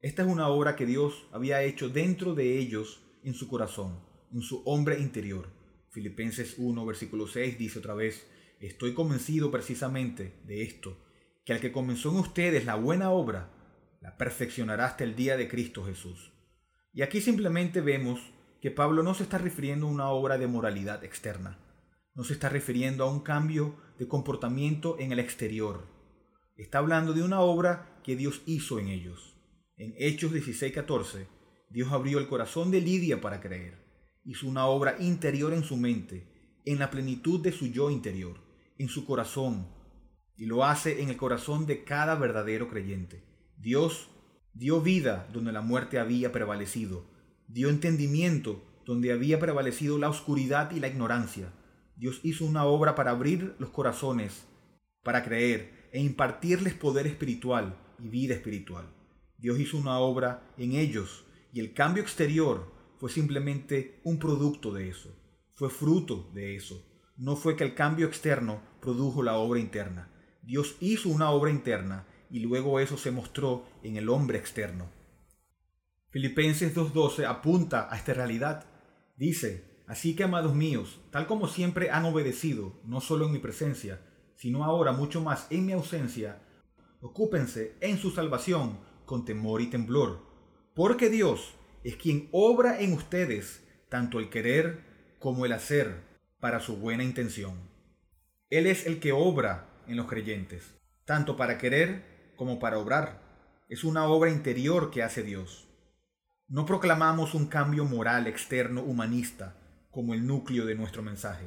Esta 0.00 0.22
es 0.22 0.28
una 0.28 0.48
obra 0.48 0.76
que 0.76 0.86
Dios 0.86 1.26
había 1.32 1.62
hecho 1.62 1.88
dentro 1.88 2.34
de 2.34 2.58
ellos 2.58 3.00
en 3.24 3.34
su 3.34 3.48
corazón 3.48 4.10
en 4.32 4.42
su 4.42 4.62
hombre 4.64 5.00
interior. 5.00 5.48
Filipenses 5.90 6.54
1, 6.58 6.86
versículo 6.86 7.26
6 7.26 7.58
dice 7.58 7.78
otra 7.78 7.94
vez, 7.94 8.26
estoy 8.60 8.94
convencido 8.94 9.50
precisamente 9.50 10.34
de 10.44 10.62
esto, 10.62 10.96
que 11.44 11.52
al 11.52 11.60
que 11.60 11.72
comenzó 11.72 12.10
en 12.10 12.16
ustedes 12.16 12.64
la 12.64 12.76
buena 12.76 13.10
obra, 13.10 13.50
la 14.00 14.16
perfeccionará 14.16 14.86
hasta 14.86 15.04
el 15.04 15.14
día 15.14 15.36
de 15.36 15.48
Cristo 15.48 15.84
Jesús. 15.84 16.32
Y 16.92 17.02
aquí 17.02 17.20
simplemente 17.20 17.80
vemos 17.80 18.20
que 18.60 18.70
Pablo 18.70 19.02
no 19.02 19.14
se 19.14 19.22
está 19.22 19.38
refiriendo 19.38 19.86
a 19.86 19.90
una 19.90 20.08
obra 20.08 20.38
de 20.38 20.46
moralidad 20.46 21.04
externa, 21.04 21.58
no 22.14 22.24
se 22.24 22.32
está 22.32 22.48
refiriendo 22.48 23.04
a 23.04 23.12
un 23.12 23.20
cambio 23.20 23.76
de 23.98 24.08
comportamiento 24.08 24.98
en 24.98 25.12
el 25.12 25.18
exterior. 25.18 25.86
Está 26.56 26.78
hablando 26.78 27.12
de 27.12 27.22
una 27.22 27.40
obra 27.40 28.00
que 28.02 28.16
Dios 28.16 28.42
hizo 28.46 28.78
en 28.78 28.88
ellos. 28.88 29.36
En 29.76 29.94
Hechos 29.96 30.32
16:14, 30.32 31.26
Dios 31.70 31.92
abrió 31.92 32.18
el 32.18 32.28
corazón 32.28 32.70
de 32.70 32.80
Lidia 32.80 33.20
para 33.20 33.40
creer. 33.40 33.78
Hizo 34.24 34.46
una 34.46 34.66
obra 34.66 34.96
interior 35.00 35.52
en 35.54 35.62
su 35.62 35.76
mente, 35.76 36.60
en 36.64 36.78
la 36.78 36.90
plenitud 36.90 37.40
de 37.40 37.52
su 37.52 37.68
yo 37.68 37.90
interior, 37.90 38.38
en 38.78 38.88
su 38.88 39.06
corazón, 39.06 39.68
y 40.36 40.46
lo 40.46 40.64
hace 40.64 41.02
en 41.02 41.08
el 41.08 41.16
corazón 41.16 41.66
de 41.66 41.84
cada 41.84 42.14
verdadero 42.14 42.68
creyente. 42.68 43.29
Dios 43.60 44.08
dio 44.54 44.80
vida 44.80 45.28
donde 45.34 45.52
la 45.52 45.60
muerte 45.60 45.98
había 45.98 46.32
prevalecido, 46.32 47.04
dio 47.46 47.68
entendimiento 47.68 48.64
donde 48.86 49.12
había 49.12 49.38
prevalecido 49.38 49.98
la 49.98 50.08
oscuridad 50.08 50.70
y 50.70 50.80
la 50.80 50.88
ignorancia. 50.88 51.52
Dios 51.94 52.20
hizo 52.22 52.46
una 52.46 52.64
obra 52.64 52.94
para 52.94 53.10
abrir 53.10 53.56
los 53.58 53.68
corazones, 53.68 54.46
para 55.02 55.22
creer 55.22 55.90
e 55.92 56.00
impartirles 56.00 56.72
poder 56.72 57.06
espiritual 57.06 57.76
y 57.98 58.08
vida 58.08 58.32
espiritual. 58.32 58.86
Dios 59.36 59.60
hizo 59.60 59.76
una 59.76 59.98
obra 59.98 60.54
en 60.56 60.72
ellos 60.72 61.26
y 61.52 61.60
el 61.60 61.74
cambio 61.74 62.02
exterior 62.02 62.72
fue 62.96 63.10
simplemente 63.10 64.00
un 64.04 64.18
producto 64.18 64.72
de 64.72 64.88
eso, 64.88 65.14
fue 65.52 65.68
fruto 65.68 66.30
de 66.32 66.56
eso. 66.56 66.82
No 67.18 67.36
fue 67.36 67.56
que 67.56 67.64
el 67.64 67.74
cambio 67.74 68.06
externo 68.06 68.62
produjo 68.80 69.22
la 69.22 69.36
obra 69.36 69.60
interna. 69.60 70.10
Dios 70.42 70.76
hizo 70.80 71.10
una 71.10 71.30
obra 71.30 71.50
interna 71.50 72.06
y 72.30 72.40
luego 72.40 72.80
eso 72.80 72.96
se 72.96 73.10
mostró 73.10 73.66
en 73.82 73.96
el 73.96 74.08
hombre 74.08 74.38
externo. 74.38 74.88
Filipenses 76.10 76.74
2.12 76.74 77.24
apunta 77.26 77.88
a 77.90 77.96
esta 77.96 78.14
realidad. 78.14 78.66
Dice, 79.16 79.82
así 79.86 80.16
que 80.16 80.24
amados 80.24 80.54
míos, 80.54 81.00
tal 81.10 81.26
como 81.26 81.48
siempre 81.48 81.90
han 81.90 82.04
obedecido, 82.04 82.80
no 82.84 83.00
solo 83.00 83.26
en 83.26 83.32
mi 83.32 83.38
presencia, 83.38 84.00
sino 84.36 84.64
ahora 84.64 84.92
mucho 84.92 85.20
más 85.20 85.46
en 85.50 85.66
mi 85.66 85.72
ausencia, 85.72 86.42
ocúpense 87.00 87.76
en 87.80 87.98
su 87.98 88.10
salvación 88.10 88.78
con 89.04 89.24
temor 89.24 89.60
y 89.60 89.66
temblor, 89.66 90.26
porque 90.74 91.10
Dios 91.10 91.54
es 91.84 91.96
quien 91.96 92.28
obra 92.32 92.80
en 92.80 92.92
ustedes 92.92 93.66
tanto 93.88 94.18
el 94.18 94.30
querer 94.30 94.84
como 95.18 95.44
el 95.46 95.52
hacer 95.52 96.02
para 96.40 96.60
su 96.60 96.76
buena 96.76 97.04
intención. 97.04 97.68
Él 98.48 98.66
es 98.66 98.86
el 98.86 98.98
que 98.98 99.12
obra 99.12 99.68
en 99.86 99.96
los 99.96 100.06
creyentes, 100.06 100.74
tanto 101.04 101.36
para 101.36 101.58
querer 101.58 102.09
como 102.40 102.58
para 102.58 102.78
obrar. 102.78 103.20
Es 103.68 103.84
una 103.84 104.06
obra 104.06 104.30
interior 104.30 104.90
que 104.90 105.02
hace 105.02 105.22
Dios. 105.22 105.68
No 106.48 106.64
proclamamos 106.64 107.34
un 107.34 107.48
cambio 107.48 107.84
moral 107.84 108.26
externo 108.26 108.80
humanista 108.80 109.56
como 109.90 110.14
el 110.14 110.26
núcleo 110.26 110.64
de 110.64 110.74
nuestro 110.74 111.02
mensaje. 111.02 111.44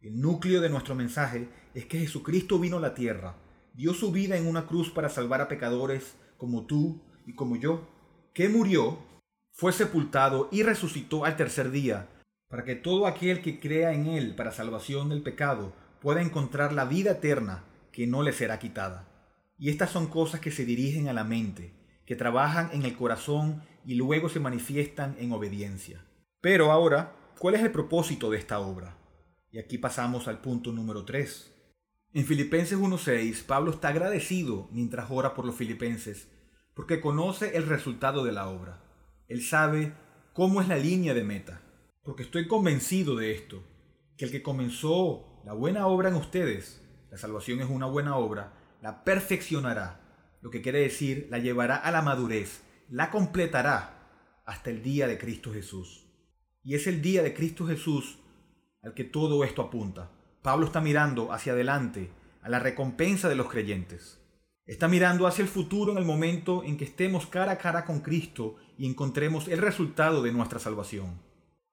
El 0.00 0.18
núcleo 0.18 0.62
de 0.62 0.70
nuestro 0.70 0.94
mensaje 0.94 1.50
es 1.74 1.84
que 1.84 1.98
Jesucristo 1.98 2.58
vino 2.58 2.78
a 2.78 2.80
la 2.80 2.94
tierra, 2.94 3.34
dio 3.74 3.92
su 3.92 4.12
vida 4.12 4.38
en 4.38 4.46
una 4.46 4.66
cruz 4.66 4.88
para 4.88 5.10
salvar 5.10 5.42
a 5.42 5.48
pecadores 5.48 6.16
como 6.38 6.64
tú 6.64 7.02
y 7.26 7.34
como 7.34 7.56
yo, 7.56 7.86
que 8.32 8.48
murió, 8.48 8.98
fue 9.52 9.74
sepultado 9.74 10.48
y 10.50 10.62
resucitó 10.62 11.26
al 11.26 11.36
tercer 11.36 11.70
día, 11.70 12.08
para 12.48 12.64
que 12.64 12.76
todo 12.76 13.06
aquel 13.06 13.42
que 13.42 13.60
crea 13.60 13.92
en 13.92 14.06
Él 14.06 14.34
para 14.34 14.52
salvación 14.52 15.10
del 15.10 15.22
pecado 15.22 15.74
pueda 16.00 16.22
encontrar 16.22 16.72
la 16.72 16.86
vida 16.86 17.10
eterna 17.10 17.64
que 17.92 18.06
no 18.06 18.22
le 18.22 18.32
será 18.32 18.58
quitada. 18.58 19.09
Y 19.60 19.68
estas 19.68 19.90
son 19.90 20.06
cosas 20.06 20.40
que 20.40 20.50
se 20.50 20.64
dirigen 20.64 21.08
a 21.08 21.12
la 21.12 21.22
mente, 21.22 21.74
que 22.06 22.16
trabajan 22.16 22.70
en 22.72 22.82
el 22.84 22.96
corazón 22.96 23.62
y 23.84 23.94
luego 23.94 24.30
se 24.30 24.40
manifiestan 24.40 25.16
en 25.18 25.32
obediencia. 25.32 26.02
Pero 26.40 26.72
ahora, 26.72 27.14
¿cuál 27.38 27.56
es 27.56 27.60
el 27.60 27.70
propósito 27.70 28.30
de 28.30 28.38
esta 28.38 28.58
obra? 28.58 28.96
Y 29.50 29.58
aquí 29.58 29.76
pasamos 29.76 30.28
al 30.28 30.40
punto 30.40 30.72
número 30.72 31.04
3. 31.04 31.54
En 32.14 32.24
Filipenses 32.24 32.78
1.6, 32.78 33.44
Pablo 33.44 33.72
está 33.72 33.88
agradecido 33.88 34.70
mientras 34.72 35.10
ora 35.10 35.34
por 35.34 35.44
los 35.44 35.56
filipenses, 35.56 36.30
porque 36.74 37.02
conoce 37.02 37.58
el 37.58 37.66
resultado 37.66 38.24
de 38.24 38.32
la 38.32 38.48
obra. 38.48 38.82
Él 39.28 39.42
sabe 39.42 39.92
cómo 40.32 40.62
es 40.62 40.68
la 40.68 40.78
línea 40.78 41.12
de 41.12 41.22
meta, 41.22 41.60
porque 42.02 42.22
estoy 42.22 42.48
convencido 42.48 43.14
de 43.14 43.32
esto, 43.32 43.62
que 44.16 44.24
el 44.24 44.30
que 44.30 44.42
comenzó 44.42 45.42
la 45.44 45.52
buena 45.52 45.86
obra 45.86 46.08
en 46.08 46.14
ustedes, 46.14 46.82
la 47.10 47.18
salvación 47.18 47.60
es 47.60 47.68
una 47.68 47.84
buena 47.84 48.16
obra, 48.16 48.56
la 48.80 49.04
perfeccionará, 49.04 50.00
lo 50.40 50.50
que 50.50 50.62
quiere 50.62 50.80
decir, 50.80 51.28
la 51.30 51.38
llevará 51.38 51.76
a 51.76 51.90
la 51.90 52.02
madurez, 52.02 52.62
la 52.88 53.10
completará 53.10 54.42
hasta 54.46 54.70
el 54.70 54.82
día 54.82 55.06
de 55.06 55.18
Cristo 55.18 55.52
Jesús. 55.52 56.06
Y 56.62 56.74
es 56.74 56.86
el 56.86 57.02
día 57.02 57.22
de 57.22 57.34
Cristo 57.34 57.66
Jesús 57.66 58.18
al 58.82 58.94
que 58.94 59.04
todo 59.04 59.44
esto 59.44 59.62
apunta. 59.62 60.10
Pablo 60.42 60.66
está 60.66 60.80
mirando 60.80 61.32
hacia 61.32 61.52
adelante, 61.52 62.10
a 62.42 62.48
la 62.48 62.58
recompensa 62.58 63.28
de 63.28 63.34
los 63.34 63.50
creyentes. 63.50 64.18
Está 64.66 64.88
mirando 64.88 65.26
hacia 65.26 65.42
el 65.42 65.48
futuro 65.48 65.92
en 65.92 65.98
el 65.98 66.04
momento 66.04 66.62
en 66.64 66.76
que 66.78 66.84
estemos 66.84 67.26
cara 67.26 67.52
a 67.52 67.58
cara 67.58 67.84
con 67.84 68.00
Cristo 68.00 68.56
y 68.78 68.86
encontremos 68.86 69.48
el 69.48 69.58
resultado 69.58 70.22
de 70.22 70.32
nuestra 70.32 70.58
salvación. 70.58 71.20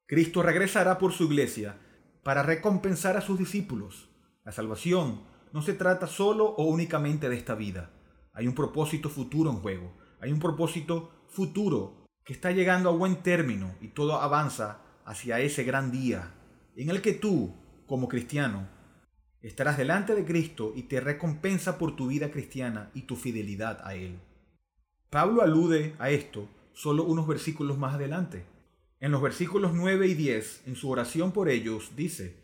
Cristo 0.07 0.41
regresará 0.41 0.97
por 0.97 1.13
su 1.13 1.25
iglesia 1.25 1.77
para 2.23 2.43
recompensar 2.43 3.15
a 3.15 3.21
sus 3.21 3.39
discípulos. 3.39 4.09
La 4.43 4.51
salvación 4.51 5.21
no 5.53 5.61
se 5.61 5.73
trata 5.73 6.07
solo 6.07 6.45
o 6.45 6.65
únicamente 6.65 7.29
de 7.29 7.35
esta 7.35 7.55
vida. 7.55 7.91
Hay 8.33 8.47
un 8.47 8.53
propósito 8.53 9.09
futuro 9.09 9.49
en 9.49 9.57
juego. 9.57 9.93
Hay 10.19 10.31
un 10.31 10.39
propósito 10.39 11.11
futuro 11.27 12.05
que 12.23 12.33
está 12.33 12.51
llegando 12.51 12.89
a 12.89 12.93
buen 12.93 13.23
término 13.23 13.75
y 13.81 13.89
todo 13.89 14.21
avanza 14.21 14.81
hacia 15.05 15.39
ese 15.39 15.63
gran 15.63 15.91
día 15.91 16.33
en 16.75 16.89
el 16.89 17.01
que 17.01 17.13
tú, 17.13 17.55
como 17.87 18.07
cristiano, 18.07 18.67
estarás 19.41 19.77
delante 19.77 20.13
de 20.13 20.25
Cristo 20.25 20.73
y 20.75 20.83
te 20.83 20.99
recompensa 20.99 21.77
por 21.77 21.95
tu 21.95 22.07
vida 22.07 22.29
cristiana 22.29 22.91
y 22.93 23.03
tu 23.03 23.15
fidelidad 23.15 23.79
a 23.83 23.95
Él. 23.95 24.19
Pablo 25.09 25.41
alude 25.41 25.95
a 25.99 26.09
esto 26.09 26.49
solo 26.73 27.03
unos 27.03 27.27
versículos 27.27 27.77
más 27.77 27.95
adelante. 27.95 28.45
En 28.99 29.11
los 29.11 29.21
versículos 29.21 29.73
9 29.73 30.07
y 30.07 30.13
10, 30.13 30.63
en 30.67 30.75
su 30.75 30.89
oración 30.89 31.31
por 31.31 31.49
ellos, 31.49 31.93
dice, 31.95 32.35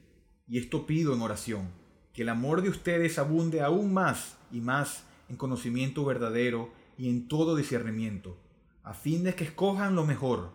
y 0.47 0.57
esto 0.57 0.87
pido 0.87 1.13
en 1.13 1.21
oración, 1.21 1.69
que 2.13 2.21
el 2.21 2.30
amor 2.30 2.62
de 2.62 2.69
ustedes 2.69 3.17
abunde 3.17 3.62
aún 3.62 3.91
más 3.93 4.38
y 4.52 4.62
más 4.62 5.04
en 5.30 5.36
conocimiento 5.36 6.06
verdadero 6.06 6.71
y 6.97 7.10
en 7.10 7.28
todo 7.28 7.56
discernimiento, 7.56 8.38
a 8.84 8.93
fin 8.93 9.23
de 9.23 9.34
que 9.34 9.45
escojan 9.45 9.95
lo 9.95 10.06
mejor, 10.06 10.52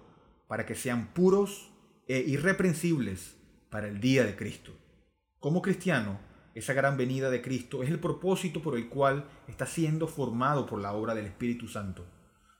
para 0.46 0.64
que 0.64 0.76
sean 0.76 1.12
puros 1.12 1.70
e 2.06 2.20
irreprensibles 2.20 3.36
para 3.70 3.88
el 3.88 4.00
día 4.00 4.24
de 4.24 4.36
Cristo. 4.36 4.72
Como 5.40 5.60
cristiano, 5.60 6.20
esa 6.54 6.72
gran 6.72 6.96
venida 6.96 7.28
de 7.28 7.42
Cristo 7.42 7.82
es 7.82 7.90
el 7.90 7.98
propósito 7.98 8.62
por 8.62 8.76
el 8.76 8.88
cual 8.88 9.28
está 9.46 9.66
siendo 9.66 10.06
formado 10.06 10.64
por 10.66 10.80
la 10.80 10.92
obra 10.92 11.14
del 11.14 11.26
Espíritu 11.26 11.68
Santo. 11.68 12.06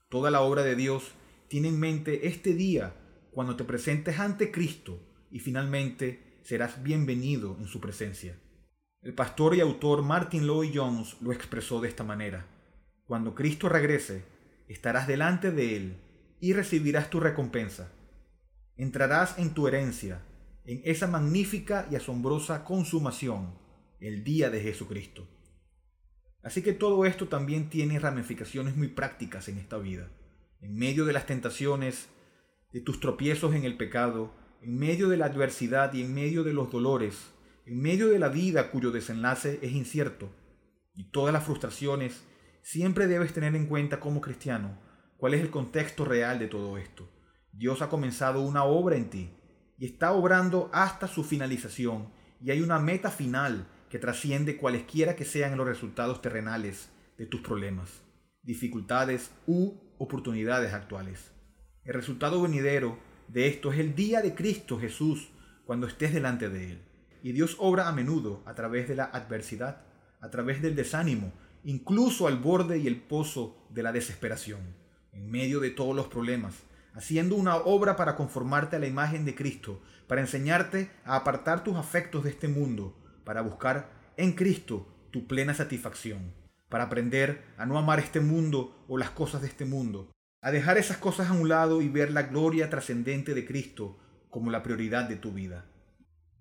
Toda 0.08 0.30
la 0.30 0.40
obra 0.40 0.62
de 0.62 0.76
Dios 0.76 1.12
tiene 1.48 1.68
en 1.68 1.80
mente 1.80 2.26
este 2.28 2.54
día 2.54 2.94
cuando 3.30 3.56
te 3.56 3.64
presentes 3.64 4.18
ante 4.18 4.50
Cristo 4.50 5.00
y 5.30 5.38
finalmente 5.38 6.40
serás 6.42 6.82
bienvenido 6.82 7.56
en 7.58 7.66
su 7.66 7.80
presencia. 7.80 8.38
El 9.00 9.14
pastor 9.14 9.54
y 9.54 9.60
autor 9.60 10.02
Martin 10.02 10.46
Lloyd 10.46 10.72
Jones 10.74 11.16
lo 11.20 11.32
expresó 11.32 11.80
de 11.80 11.88
esta 11.88 12.04
manera. 12.04 12.46
Cuando 13.06 13.34
Cristo 13.34 13.68
regrese, 13.68 14.24
estarás 14.68 15.06
delante 15.06 15.50
de 15.50 15.76
Él 15.76 15.96
y 16.40 16.52
recibirás 16.52 17.08
tu 17.08 17.20
recompensa. 17.20 17.92
Entrarás 18.76 19.38
en 19.38 19.54
tu 19.54 19.68
herencia 19.68 20.22
en 20.68 20.82
esa 20.84 21.06
magnífica 21.06 21.88
y 21.90 21.96
asombrosa 21.96 22.62
consumación, 22.62 23.54
el 24.00 24.22
día 24.22 24.50
de 24.50 24.60
Jesucristo. 24.60 25.26
Así 26.42 26.60
que 26.60 26.74
todo 26.74 27.06
esto 27.06 27.26
también 27.26 27.70
tiene 27.70 27.98
ramificaciones 27.98 28.76
muy 28.76 28.88
prácticas 28.88 29.48
en 29.48 29.56
esta 29.56 29.78
vida. 29.78 30.10
En 30.60 30.76
medio 30.76 31.06
de 31.06 31.14
las 31.14 31.24
tentaciones, 31.24 32.10
de 32.70 32.82
tus 32.82 33.00
tropiezos 33.00 33.54
en 33.54 33.64
el 33.64 33.78
pecado, 33.78 34.34
en 34.60 34.78
medio 34.78 35.08
de 35.08 35.16
la 35.16 35.24
adversidad 35.24 35.94
y 35.94 36.02
en 36.02 36.12
medio 36.12 36.44
de 36.44 36.52
los 36.52 36.70
dolores, 36.70 37.30
en 37.68 37.82
medio 37.82 38.08
de 38.08 38.18
la 38.18 38.30
vida 38.30 38.70
cuyo 38.70 38.90
desenlace 38.90 39.58
es 39.60 39.72
incierto, 39.72 40.30
y 40.94 41.10
todas 41.10 41.34
las 41.34 41.44
frustraciones, 41.44 42.24
siempre 42.62 43.06
debes 43.06 43.34
tener 43.34 43.54
en 43.54 43.66
cuenta 43.66 44.00
como 44.00 44.22
cristiano 44.22 44.78
cuál 45.18 45.34
es 45.34 45.42
el 45.42 45.50
contexto 45.50 46.06
real 46.06 46.38
de 46.38 46.46
todo 46.46 46.78
esto. 46.78 47.10
Dios 47.52 47.82
ha 47.82 47.90
comenzado 47.90 48.40
una 48.40 48.64
obra 48.64 48.96
en 48.96 49.10
ti 49.10 49.30
y 49.76 49.84
está 49.84 50.12
obrando 50.12 50.70
hasta 50.72 51.08
su 51.08 51.24
finalización 51.24 52.08
y 52.40 52.52
hay 52.52 52.62
una 52.62 52.78
meta 52.78 53.10
final 53.10 53.66
que 53.90 53.98
trasciende 53.98 54.56
cualesquiera 54.56 55.14
que 55.14 55.26
sean 55.26 55.58
los 55.58 55.66
resultados 55.66 56.22
terrenales 56.22 56.88
de 57.18 57.26
tus 57.26 57.42
problemas, 57.42 58.00
dificultades 58.42 59.30
u 59.46 59.74
oportunidades 59.98 60.72
actuales. 60.72 61.32
El 61.84 61.92
resultado 61.92 62.40
venidero 62.40 62.98
de 63.28 63.46
esto 63.46 63.70
es 63.74 63.78
el 63.78 63.94
día 63.94 64.22
de 64.22 64.34
Cristo 64.34 64.80
Jesús 64.80 65.28
cuando 65.66 65.86
estés 65.86 66.14
delante 66.14 66.48
de 66.48 66.72
Él. 66.72 66.87
Y 67.22 67.32
Dios 67.32 67.56
obra 67.58 67.88
a 67.88 67.92
menudo 67.92 68.42
a 68.46 68.54
través 68.54 68.88
de 68.88 68.96
la 68.96 69.04
adversidad, 69.04 69.82
a 70.20 70.30
través 70.30 70.62
del 70.62 70.76
desánimo, 70.76 71.32
incluso 71.64 72.26
al 72.26 72.38
borde 72.38 72.78
y 72.78 72.86
el 72.86 73.00
pozo 73.00 73.66
de 73.70 73.82
la 73.82 73.92
desesperación. 73.92 74.60
En 75.12 75.30
medio 75.30 75.60
de 75.60 75.70
todos 75.70 75.96
los 75.96 76.06
problemas, 76.06 76.54
haciendo 76.94 77.36
una 77.36 77.56
obra 77.56 77.96
para 77.96 78.16
conformarte 78.16 78.76
a 78.76 78.78
la 78.78 78.86
imagen 78.86 79.24
de 79.24 79.34
Cristo, 79.34 79.80
para 80.06 80.20
enseñarte 80.20 80.90
a 81.04 81.16
apartar 81.16 81.64
tus 81.64 81.76
afectos 81.76 82.24
de 82.24 82.30
este 82.30 82.48
mundo, 82.48 82.96
para 83.24 83.40
buscar 83.40 83.90
en 84.16 84.32
Cristo 84.32 84.86
tu 85.10 85.26
plena 85.26 85.54
satisfacción, 85.54 86.32
para 86.68 86.84
aprender 86.84 87.44
a 87.56 87.66
no 87.66 87.78
amar 87.78 87.98
este 87.98 88.20
mundo 88.20 88.84
o 88.88 88.98
las 88.98 89.10
cosas 89.10 89.42
de 89.42 89.48
este 89.48 89.64
mundo, 89.64 90.10
a 90.40 90.50
dejar 90.50 90.78
esas 90.78 90.98
cosas 90.98 91.30
a 91.30 91.32
un 91.32 91.48
lado 91.48 91.82
y 91.82 91.88
ver 91.88 92.10
la 92.12 92.22
gloria 92.22 92.70
trascendente 92.70 93.34
de 93.34 93.44
Cristo 93.44 93.98
como 94.30 94.50
la 94.50 94.62
prioridad 94.62 95.08
de 95.08 95.16
tu 95.16 95.32
vida. 95.32 95.66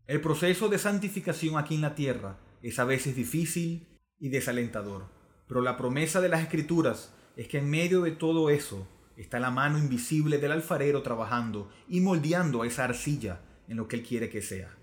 El 0.08 0.22
proceso 0.22 0.70
de 0.70 0.78
santificación 0.78 1.58
aquí 1.58 1.76
en 1.76 1.82
la 1.82 1.96
tierra 1.96 2.39
es 2.62 2.80
a 2.80 2.86
veces 2.86 3.15
difícil 3.15 3.88
y 4.20 4.30
desalentador, 4.30 5.06
pero 5.48 5.62
la 5.62 5.78
promesa 5.78 6.22
de 6.22 6.30
las 6.30 6.41
Escrituras 6.41 7.13
es 7.36 7.48
que 7.48 7.60
en 7.60 7.70
medio 7.70 8.02
de 8.02 8.12
todo 8.12 8.50
eso 8.50 8.88
está 9.15 9.39
la 9.39 9.52
mano 9.52 9.78
invisible 9.78 10.38
del 10.38 10.54
alfarero 10.54 11.04
trabajando 11.04 11.70
y 11.88 12.02
moldeando 12.02 12.63
esa 12.63 12.86
arcilla 12.86 13.41
en 13.67 13.78
lo 13.78 13.88
que 13.88 13.98
él 13.98 14.04
quiere 14.04 14.30
que 14.30 14.41
sea. 14.41 14.76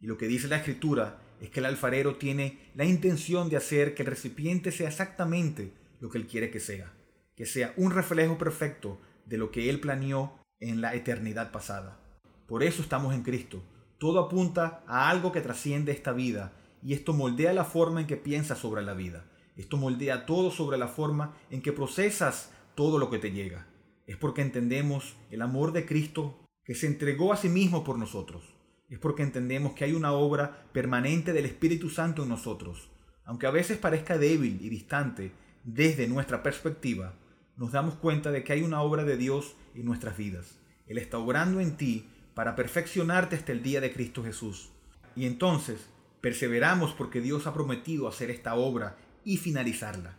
Y 0.00 0.06
lo 0.06 0.16
que 0.16 0.26
dice 0.26 0.48
la 0.48 0.56
Escritura 0.56 1.20
es 1.40 1.50
que 1.50 1.60
el 1.60 1.66
alfarero 1.66 2.16
tiene 2.16 2.70
la 2.74 2.84
intención 2.84 3.48
de 3.48 3.56
hacer 3.56 3.94
que 3.94 4.02
el 4.02 4.08
recipiente 4.08 4.72
sea 4.72 4.88
exactamente 4.88 5.72
lo 6.00 6.08
que 6.10 6.18
él 6.18 6.26
quiere 6.26 6.50
que 6.50 6.60
sea 6.60 6.92
que 7.40 7.46
sea 7.46 7.72
un 7.78 7.90
reflejo 7.90 8.36
perfecto 8.36 9.00
de 9.24 9.38
lo 9.38 9.50
que 9.50 9.70
Él 9.70 9.80
planeó 9.80 10.38
en 10.58 10.82
la 10.82 10.94
eternidad 10.94 11.52
pasada. 11.52 11.98
Por 12.46 12.62
eso 12.62 12.82
estamos 12.82 13.14
en 13.14 13.22
Cristo. 13.22 13.62
Todo 14.00 14.18
apunta 14.18 14.82
a 14.86 15.10
algo 15.10 15.30
que 15.30 15.42
trasciende 15.42 15.92
esta 15.92 16.12
vida 16.12 16.54
y 16.82 16.94
esto 16.94 17.12
moldea 17.12 17.52
la 17.52 17.64
forma 17.64 18.00
en 18.00 18.06
que 18.06 18.16
piensas 18.16 18.56
sobre 18.56 18.80
la 18.80 18.94
vida. 18.94 19.26
Esto 19.58 19.76
moldea 19.76 20.24
todo 20.24 20.50
sobre 20.50 20.78
la 20.78 20.88
forma 20.88 21.36
en 21.50 21.60
que 21.60 21.74
procesas 21.74 22.50
todo 22.74 22.98
lo 22.98 23.10
que 23.10 23.18
te 23.18 23.30
llega. 23.30 23.66
Es 24.06 24.16
porque 24.16 24.40
entendemos 24.40 25.16
el 25.30 25.42
amor 25.42 25.72
de 25.72 25.84
Cristo 25.84 26.34
que 26.64 26.74
se 26.74 26.86
entregó 26.86 27.34
a 27.34 27.36
sí 27.36 27.50
mismo 27.50 27.84
por 27.84 27.98
nosotros. 27.98 28.42
Es 28.88 28.98
porque 28.98 29.22
entendemos 29.22 29.74
que 29.74 29.84
hay 29.84 29.92
una 29.92 30.12
obra 30.12 30.64
permanente 30.72 31.34
del 31.34 31.44
Espíritu 31.44 31.90
Santo 31.90 32.22
en 32.22 32.30
nosotros. 32.30 32.88
Aunque 33.26 33.46
a 33.46 33.50
veces 33.50 33.76
parezca 33.76 34.16
débil 34.16 34.60
y 34.62 34.70
distante 34.70 35.32
desde 35.62 36.08
nuestra 36.08 36.42
perspectiva, 36.42 37.12
nos 37.54 37.72
damos 37.72 37.96
cuenta 37.96 38.30
de 38.30 38.44
que 38.44 38.54
hay 38.54 38.62
una 38.62 38.80
obra 38.80 39.04
de 39.04 39.18
Dios 39.18 39.56
en 39.74 39.84
nuestras 39.84 40.16
vidas. 40.16 40.58
Él 40.86 40.96
está 40.96 41.18
obrando 41.18 41.60
en 41.60 41.76
ti 41.76 42.06
para 42.34 42.56
perfeccionarte 42.56 43.36
hasta 43.36 43.52
el 43.52 43.62
día 43.62 43.80
de 43.80 43.92
Cristo 43.92 44.22
Jesús. 44.24 44.70
Y 45.16 45.26
entonces 45.26 45.88
perseveramos 46.20 46.92
porque 46.92 47.20
Dios 47.20 47.46
ha 47.46 47.54
prometido 47.54 48.08
hacer 48.08 48.30
esta 48.30 48.54
obra 48.54 48.96
y 49.24 49.36
finalizarla. 49.36 50.16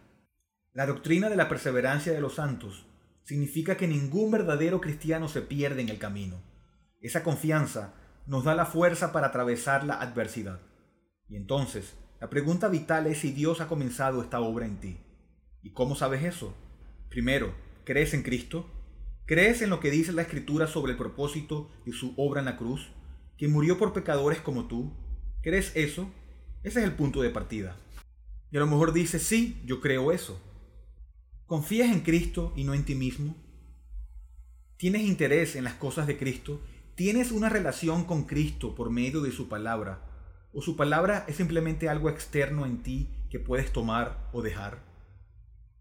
La 0.73 0.85
doctrina 0.85 1.29
de 1.29 1.35
la 1.35 1.49
perseverancia 1.49 2.13
de 2.13 2.21
los 2.21 2.35
santos 2.35 2.85
significa 3.23 3.77
que 3.77 3.87
ningún 3.87 4.31
verdadero 4.31 4.81
cristiano 4.81 5.27
se 5.27 5.41
pierde 5.41 5.81
en 5.81 5.89
el 5.89 5.99
camino. 5.99 6.41
Esa 7.01 7.23
confianza 7.23 7.93
nos 8.27 8.43
da 8.43 8.55
la 8.55 8.65
fuerza 8.65 9.11
para 9.11 9.27
atravesar 9.27 9.83
la 9.83 9.95
adversidad. 9.95 10.59
Y 11.27 11.35
entonces, 11.35 11.95
la 12.19 12.29
pregunta 12.29 12.67
vital 12.67 13.07
es 13.07 13.19
si 13.19 13.31
Dios 13.31 13.61
ha 13.61 13.67
comenzado 13.67 14.21
esta 14.21 14.39
obra 14.39 14.65
en 14.65 14.77
ti. 14.79 14.97
¿Y 15.61 15.71
cómo 15.73 15.95
sabes 15.95 16.23
eso? 16.23 16.55
Primero, 17.09 17.53
¿crees 17.83 18.13
en 18.13 18.23
Cristo? 18.23 18.69
¿Crees 19.25 19.61
en 19.61 19.69
lo 19.69 19.79
que 19.79 19.91
dice 19.91 20.11
la 20.11 20.23
Escritura 20.23 20.67
sobre 20.67 20.93
el 20.93 20.97
propósito 20.97 21.69
de 21.85 21.93
su 21.93 22.13
obra 22.17 22.39
en 22.39 22.45
la 22.45 22.57
cruz? 22.57 22.91
¿Que 23.37 23.47
murió 23.47 23.77
por 23.77 23.93
pecadores 23.93 24.41
como 24.41 24.67
tú? 24.67 24.91
¿Crees 25.41 25.71
eso? 25.75 26.09
Ese 26.63 26.79
es 26.79 26.85
el 26.85 26.93
punto 26.93 27.21
de 27.21 27.29
partida. 27.29 27.77
Y 28.51 28.57
a 28.57 28.59
lo 28.59 28.67
mejor 28.67 28.93
dices, 28.93 29.23
sí, 29.23 29.61
yo 29.65 29.79
creo 29.79 30.11
eso. 30.11 30.39
¿Confías 31.45 31.91
en 31.91 32.01
Cristo 32.01 32.53
y 32.55 32.63
no 32.63 32.73
en 32.73 32.83
ti 32.83 32.95
mismo? 32.95 33.35
¿Tienes 34.77 35.03
interés 35.03 35.55
en 35.55 35.63
las 35.63 35.75
cosas 35.75 36.07
de 36.07 36.17
Cristo? 36.17 36.61
¿Tienes 36.95 37.31
una 37.31 37.49
relación 37.49 38.03
con 38.03 38.23
Cristo 38.23 38.75
por 38.75 38.89
medio 38.89 39.21
de 39.21 39.31
su 39.31 39.47
palabra? 39.47 40.01
¿O 40.53 40.61
su 40.61 40.75
palabra 40.75 41.23
es 41.27 41.37
simplemente 41.37 41.87
algo 41.87 42.09
externo 42.09 42.65
en 42.65 42.83
ti 42.83 43.09
que 43.29 43.39
puedes 43.39 43.71
tomar 43.71 44.29
o 44.33 44.41
dejar? 44.41 44.83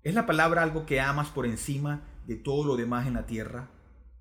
¿Es 0.03 0.15
la 0.15 0.27
palabra 0.27 0.63
algo 0.63 0.87
que 0.87 1.01
amas 1.01 1.29
por 1.29 1.47
encima 1.47 2.03
de 2.27 2.37
todo 2.37 2.65
lo 2.65 2.77
demás 2.77 3.07
en 3.07 3.15
la 3.15 3.27
tierra? 3.27 3.71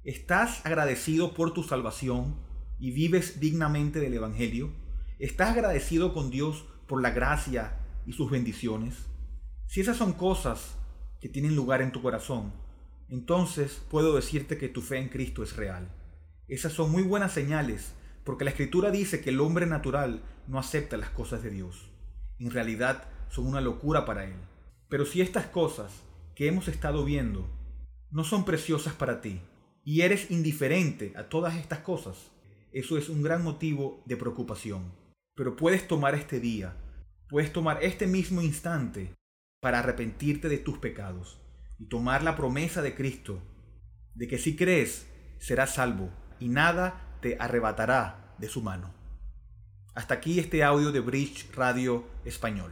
¿Estás 0.03 0.65
agradecido 0.65 1.33
por 1.33 1.53
tu 1.53 1.63
salvación 1.63 2.35
y 2.79 2.91
vives 2.91 3.39
dignamente 3.39 3.99
del 3.99 4.13
Evangelio? 4.13 4.71
¿Estás 5.19 5.49
agradecido 5.49 6.13
con 6.13 6.29
Dios 6.29 6.65
por 6.87 7.01
la 7.01 7.11
gracia 7.11 7.79
y 8.05 8.13
sus 8.13 8.31
bendiciones? 8.31 8.95
Si 9.67 9.81
esas 9.81 9.97
son 9.97 10.13
cosas 10.13 10.77
que 11.19 11.29
tienen 11.29 11.55
lugar 11.55 11.81
en 11.81 11.91
tu 11.91 12.01
corazón, 12.01 12.53
entonces 13.09 13.81
puedo 13.89 14.15
decirte 14.15 14.57
que 14.57 14.69
tu 14.69 14.81
fe 14.81 14.97
en 14.97 15.09
Cristo 15.09 15.43
es 15.43 15.55
real. 15.55 15.93
Esas 16.47 16.73
son 16.73 16.91
muy 16.91 17.03
buenas 17.03 17.33
señales, 17.33 17.93
porque 18.23 18.45
la 18.45 18.51
Escritura 18.51 18.91
dice 18.91 19.21
que 19.21 19.31
el 19.31 19.39
hombre 19.39 19.65
natural 19.65 20.23
no 20.47 20.59
acepta 20.59 20.97
las 20.97 21.09
cosas 21.09 21.43
de 21.43 21.51
Dios. 21.51 21.89
En 22.39 22.51
realidad 22.51 23.09
son 23.29 23.45
una 23.45 23.61
locura 23.61 24.05
para 24.05 24.25
él. 24.25 24.35
Pero 24.87 25.05
si 25.05 25.21
estas 25.21 25.47
cosas 25.47 25.91
que 26.35 26.47
hemos 26.47 26.67
estado 26.67 27.03
viendo 27.03 27.49
no 28.11 28.23
son 28.23 28.45
preciosas 28.45 28.93
para 28.93 29.21
ti 29.21 29.41
y 29.83 30.01
eres 30.01 30.31
indiferente 30.31 31.13
a 31.15 31.29
todas 31.29 31.55
estas 31.55 31.79
cosas, 31.79 32.31
eso 32.71 32.97
es 32.97 33.09
un 33.09 33.21
gran 33.21 33.43
motivo 33.43 34.03
de 34.05 34.17
preocupación. 34.17 34.91
Pero 35.35 35.55
puedes 35.55 35.87
tomar 35.87 36.15
este 36.15 36.39
día, 36.39 36.75
puedes 37.27 37.53
tomar 37.53 37.83
este 37.83 38.07
mismo 38.07 38.41
instante 38.41 39.15
para 39.61 39.79
arrepentirte 39.79 40.49
de 40.49 40.57
tus 40.57 40.77
pecados 40.77 41.39
y 41.79 41.87
tomar 41.87 42.23
la 42.23 42.35
promesa 42.35 42.81
de 42.81 42.95
Cristo 42.95 43.41
de 44.15 44.27
que 44.27 44.37
si 44.37 44.55
crees 44.55 45.07
serás 45.39 45.75
salvo 45.75 46.09
y 46.39 46.49
nada 46.49 47.17
te 47.21 47.37
arrebatará 47.39 48.35
de 48.37 48.49
su 48.49 48.61
mano. 48.61 48.93
Hasta 49.95 50.15
aquí 50.15 50.39
este 50.39 50.63
audio 50.63 50.91
de 50.91 50.99
Bridge 50.99 51.49
Radio 51.55 52.05
Español. 52.25 52.71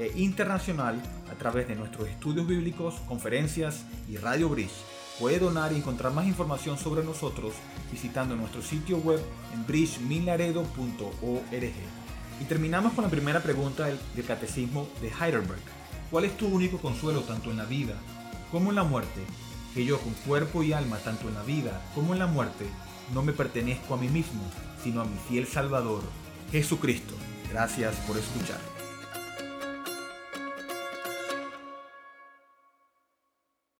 e 0.00 0.10
internacional 0.16 1.00
a 1.30 1.34
través 1.34 1.68
de 1.68 1.76
nuestros 1.76 2.08
estudios 2.08 2.46
bíblicos, 2.46 2.94
conferencias 3.06 3.84
y 4.08 4.16
Radio 4.16 4.48
Bridge. 4.48 4.72
Puede 5.18 5.38
donar 5.38 5.72
y 5.72 5.76
encontrar 5.76 6.14
más 6.14 6.26
información 6.26 6.78
sobre 6.78 7.04
nosotros 7.04 7.52
visitando 7.92 8.34
nuestro 8.34 8.62
sitio 8.62 8.96
web 8.96 9.20
en 9.52 9.66
bridgemilaredo.org. 9.66 11.72
Y 12.40 12.44
terminamos 12.44 12.94
con 12.94 13.04
la 13.04 13.10
primera 13.10 13.42
pregunta 13.42 13.84
del, 13.84 13.98
Catecismo 14.26 14.88
de 15.02 15.08
Heidelberg. 15.08 15.60
¿Cuál 16.10 16.24
es 16.24 16.34
tu 16.38 16.46
único 16.46 16.78
consuelo 16.78 17.20
tanto 17.20 17.50
en 17.50 17.58
la 17.58 17.66
vida 17.66 17.92
como 18.50 18.70
en 18.70 18.76
la 18.76 18.84
muerte? 18.84 19.20
Que 19.74 19.84
yo 19.84 20.00
con 20.00 20.14
cuerpo 20.26 20.62
y 20.62 20.72
alma, 20.72 20.96
tanto 21.04 21.28
en 21.28 21.34
la 21.34 21.42
vida 21.42 21.82
como 21.94 22.14
en 22.14 22.20
la 22.20 22.26
muerte, 22.26 22.64
no 23.12 23.22
me 23.22 23.34
pertenezco 23.34 23.92
a 23.92 23.98
mí 23.98 24.08
mismo, 24.08 24.40
sino 24.82 25.02
a 25.02 25.04
mi 25.04 25.18
fiel 25.28 25.46
Salvador, 25.46 26.00
Jesucristo. 26.50 27.12
Gracias 27.50 27.94
por 28.06 28.16
escuchar. 28.16 28.79